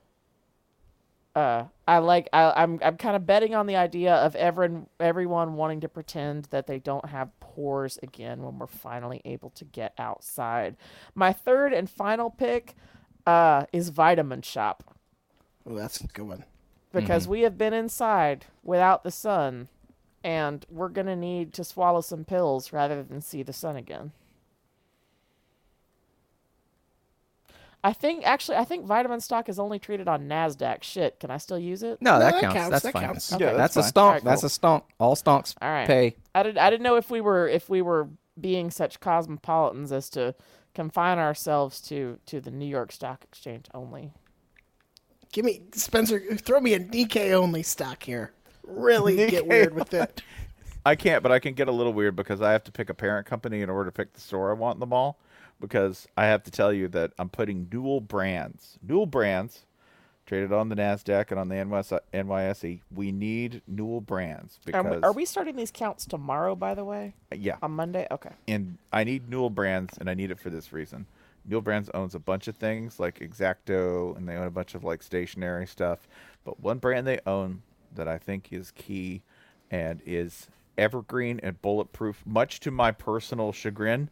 [1.35, 5.53] uh, I like I, I'm I'm kind of betting on the idea of everyone everyone
[5.56, 9.93] wanting to pretend that they don't have pores again when we're finally able to get
[9.97, 10.76] outside.
[11.15, 12.76] My third and final pick
[13.27, 14.81] uh, is Vitamin Shoppe
[15.65, 16.45] Oh, that's a good one.
[16.91, 19.68] because we have been inside without the sun,
[20.23, 24.11] and we're gonna need to swallow some pills rather than see the sun again.
[27.84, 30.84] I think actually, I think vitamin stock is only treated on Nasdaq.
[30.84, 32.01] Shit, can I still use it?
[32.01, 32.56] No, that, that counts.
[32.56, 33.03] counts, That's that fine.
[33.03, 33.31] counts.
[33.31, 33.91] Yeah, that's, that's a fine.
[33.91, 34.06] stonk.
[34.07, 34.84] Alright, That's a stonk.
[34.99, 35.88] All stonks All right.
[35.88, 36.15] pay.
[36.35, 36.57] I didn't.
[36.57, 40.35] I didn't know if we were if we were being such cosmopolitans as to
[40.73, 44.11] confine ourselves to to the New York Stock Exchange only.
[45.31, 46.19] Give me Spencer.
[46.38, 48.34] Throw me a Nikkei only stock here.
[48.68, 50.22] Really get weird with it.
[50.85, 52.93] I can't, but I can get a little weird because I have to pick a
[52.93, 55.19] parent company in order to pick the store I want in the mall.
[55.60, 59.65] Because I have to tell you that I'm putting dual brands, dual brands,
[60.26, 62.81] traded on the Nasdaq and on the NYS, NYSE.
[62.94, 66.56] We need dual brands Are because we, are we starting these counts tomorrow?
[66.56, 68.07] By the way, yeah, on Monday.
[68.11, 68.31] Okay.
[68.48, 71.07] and I need Newell Brands, and I need it for this reason.
[71.45, 74.84] Newell Brands owns a bunch of things like X-Acto, and they own a bunch of
[74.84, 76.07] like stationary stuff.
[76.45, 77.64] But one brand they own
[77.95, 79.23] that I think is key
[79.72, 84.10] and is evergreen and bulletproof, much to my personal chagrin,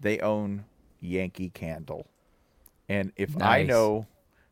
[0.00, 0.64] they own
[1.00, 2.06] Yankee Candle.
[2.88, 4.06] And if I know,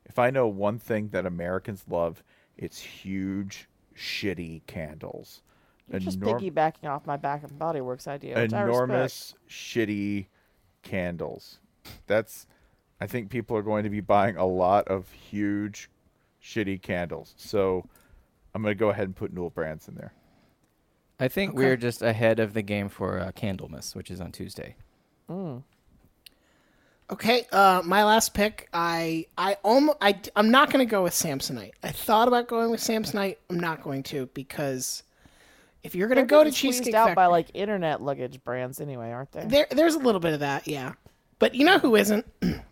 [0.04, 2.22] if I know one thing that Americans love,
[2.56, 5.42] it's huge, shitty candles.
[5.90, 8.36] You're just Enorm- piggybacking off my Back and Body Works idea.
[8.36, 10.26] Which I enormous shitty
[10.82, 11.58] candles.
[12.06, 12.46] That's
[13.00, 15.90] I think people are going to be buying a lot of huge
[16.42, 17.34] shitty candles.
[17.36, 17.84] So
[18.54, 20.12] I'm going to go ahead and put Newell Brands in there.
[21.18, 24.76] I think we're just ahead of the game for uh, Candlemas, which is on Tuesday.
[27.08, 28.68] Okay, uh, my last pick.
[28.72, 31.72] I I almost I I'm not going to go with Samsonite.
[31.82, 33.36] I thought about going with Samsonite.
[33.48, 35.04] I'm not going to because
[35.84, 38.02] if you're going to They're go to getting squeezed Cheesecake out Factory, by like internet
[38.02, 39.44] luggage brands anyway, aren't they?
[39.44, 40.94] there there's a little bit of that, yeah.
[41.38, 42.26] But you know who isn't?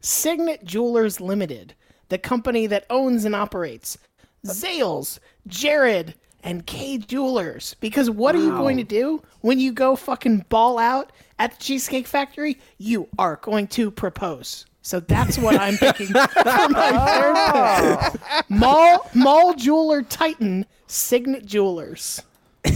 [0.00, 1.74] Signet Jewelers Limited,
[2.08, 3.98] the company that owns and operates
[4.46, 7.74] Zales, Jared, and Kay Jewelers.
[7.80, 11.62] Because what are you going to do when you go fucking ball out at the
[11.62, 12.58] Cheesecake Factory?
[12.78, 14.64] You are going to propose.
[14.80, 18.50] So that's what I'm picking for my third pick.
[18.50, 22.22] Mall Mall Jeweler Titan Signet Jewelers.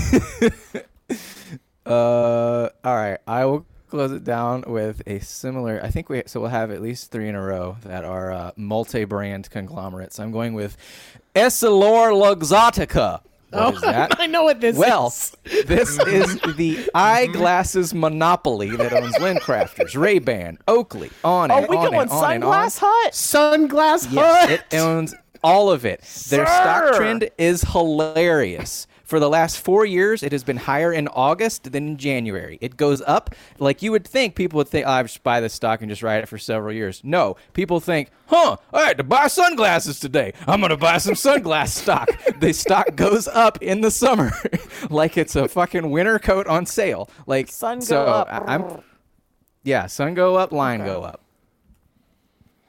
[1.87, 3.19] Uh, all right.
[3.29, 5.81] I will close it down with a similar.
[5.81, 8.51] I think we so we'll have at least three in a row that are uh,
[8.57, 10.19] multi-brand conglomerates.
[10.19, 10.77] I'm going with
[11.37, 13.21] Essilor Luxottica.
[13.57, 14.17] What is that?
[14.21, 15.33] I know what this Well, is.
[15.53, 21.69] Well, this is the eyeglasses monopoly that owns Lenscrafters, Ray Ban, Oakley, on Are and
[21.69, 22.53] we on going and on and on.
[22.71, 23.13] Sunglass Hut?
[23.13, 24.65] Sunglass Yes, Hut.
[24.73, 25.15] it owns
[25.45, 26.01] all of it.
[26.29, 28.87] Their stock trend is hilarious.
[29.07, 32.59] For the last four years, it has been higher in August than in January.
[32.61, 33.35] It goes up.
[33.61, 36.03] Like you would think, people would think, oh, I just buy this stock and just
[36.03, 37.01] ride it for several years.
[37.05, 40.33] No, people think, huh, I had to buy sunglasses today.
[40.49, 42.09] I'm going to buy some sunglass stock.
[42.41, 44.33] The stock goes up in the summer
[44.91, 47.09] like it's a fucking winter coat on sale.
[47.29, 48.29] Like, Sun go so up.
[48.29, 48.83] I- I'm,
[49.63, 51.21] yeah, sun go up, line go up.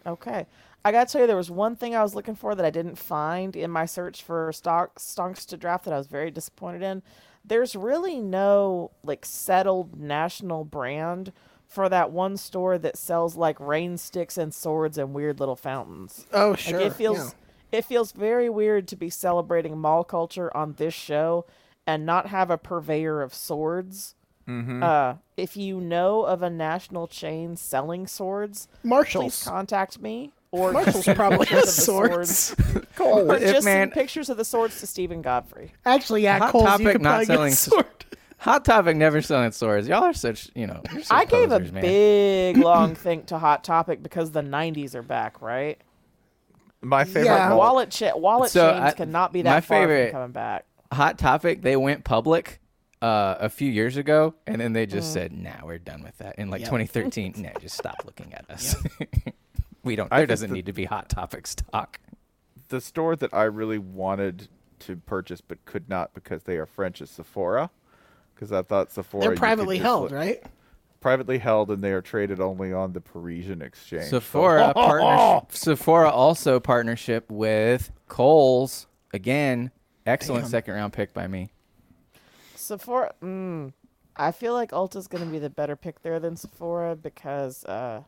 [0.06, 0.46] Okay.
[0.88, 2.98] I gotta tell you, there was one thing I was looking for that I didn't
[2.98, 7.04] find in my search for stock stonks to draft that I was very disappointed in.
[7.44, 11.34] There's really no like settled national brand
[11.68, 16.26] for that one store that sells like rain sticks and swords and weird little fountains.
[16.32, 16.80] Oh, Like, sure.
[16.80, 17.36] it feels
[17.72, 17.80] yeah.
[17.80, 21.46] it feels very weird to be celebrating mall culture on this show
[21.86, 24.16] and not have a purveyor of swords.
[24.48, 30.32] Uh, if you know of a national chain selling swords, Marshalls, please contact me.
[30.58, 32.56] Or Marshalls probably pictures has of the swords.
[33.00, 35.72] Or just man- send pictures of the swords to Steven Godfrey.
[35.86, 37.86] Actually, yeah, Hot Coles, you Topic could not probably get selling s- sword.
[38.40, 39.88] Hot Topic never selling swords.
[39.88, 40.82] Y'all are such, you know.
[40.92, 41.82] you're such I gave a posers, man.
[41.84, 45.80] big long think to Hot Topic because the '90s are back, right?
[46.82, 47.50] My favorite Yeah.
[47.50, 50.32] mall- Wallet cha- wallet So, chains I- cannot be my that far favorite- from coming
[50.34, 50.66] back.
[50.92, 51.62] Hot Topic.
[51.62, 52.60] They went public
[53.02, 54.92] uh, a few years ago, and then they Mm.
[54.92, 56.70] just said, "Nah, we're done with that." In like Yep.
[56.70, 58.76] 2013, nah, just stop looking at us.
[59.88, 60.12] We don't.
[60.12, 62.00] I There doesn't the- need to be Hot Topic stock.
[62.70, 64.50] the store that I really wanted
[64.80, 67.70] to purchase but could not because they are French is Sephora.
[68.36, 70.44] Because I thought Sephora They're privately held, look- right?
[71.00, 74.06] Privately held, and they are traded only on the Parisian exchange.
[74.10, 75.52] So- Sephora partnership.
[75.54, 79.72] Sephora also partnership with Kohl's again.
[80.06, 81.50] Excellent second round pick by me.
[82.56, 83.14] Sephora.
[83.22, 83.74] Mm,
[84.16, 88.02] I feel like Ulta's going to be the better pick there than Sephora because uh,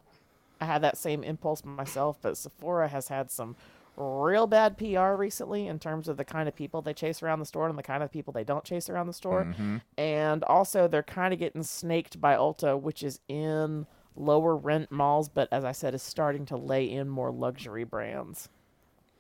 [0.61, 3.55] I had that same impulse myself, but Sephora has had some
[3.95, 7.45] real bad PR recently in terms of the kind of people they chase around the
[7.45, 9.43] store and the kind of people they don't chase around the store.
[9.45, 9.81] Mhm.
[9.97, 15.29] And also, they're kind of getting snaked by Ulta, which is in lower rent malls,
[15.29, 18.49] but as I said, is starting to lay in more luxury brands.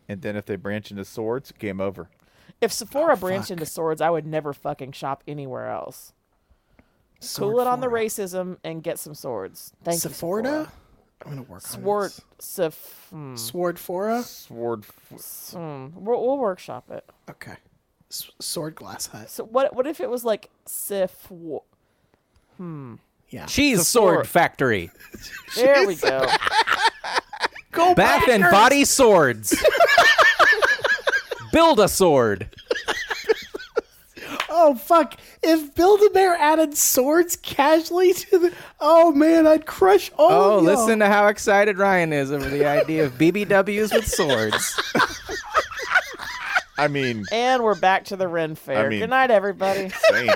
[0.07, 2.09] And then if they branch into swords, game over.
[2.61, 6.13] If Sephora branched into swords, I would never fucking shop anywhere else.
[7.35, 9.73] cool it on the racism and get some swords.
[9.83, 10.71] Thank you, Sephora?
[11.19, 11.31] Sephora.
[11.31, 13.31] I'm gonna work Sword, on Sif, hmm.
[13.33, 13.51] this.
[13.51, 14.23] Swordfora.
[14.23, 14.85] Sword.
[15.51, 15.87] Hmm.
[15.95, 17.09] We'll, we'll workshop it.
[17.29, 17.55] Okay.
[18.09, 19.29] S- sword glass hut.
[19.29, 19.75] So what?
[19.75, 21.29] What if it was like Sif?
[22.57, 22.95] Hmm.
[23.29, 23.45] Yeah.
[23.45, 24.91] Cheese Sword Factory.
[25.55, 26.25] There we go.
[27.71, 29.55] Go Bath and Body Swords.
[31.51, 32.49] Build a sword.
[34.49, 35.15] Oh fuck!
[35.43, 40.57] If Build a Bear added swords casually to the, oh man, I'd crush all Oh,
[40.57, 40.75] of y'all.
[40.75, 44.79] listen to how excited Ryan is over the idea of BBWs with swords.
[46.77, 48.85] I mean, And we're back to the Ren Fair.
[48.85, 49.89] I mean- Good night, everybody.
[50.11, 50.29] same.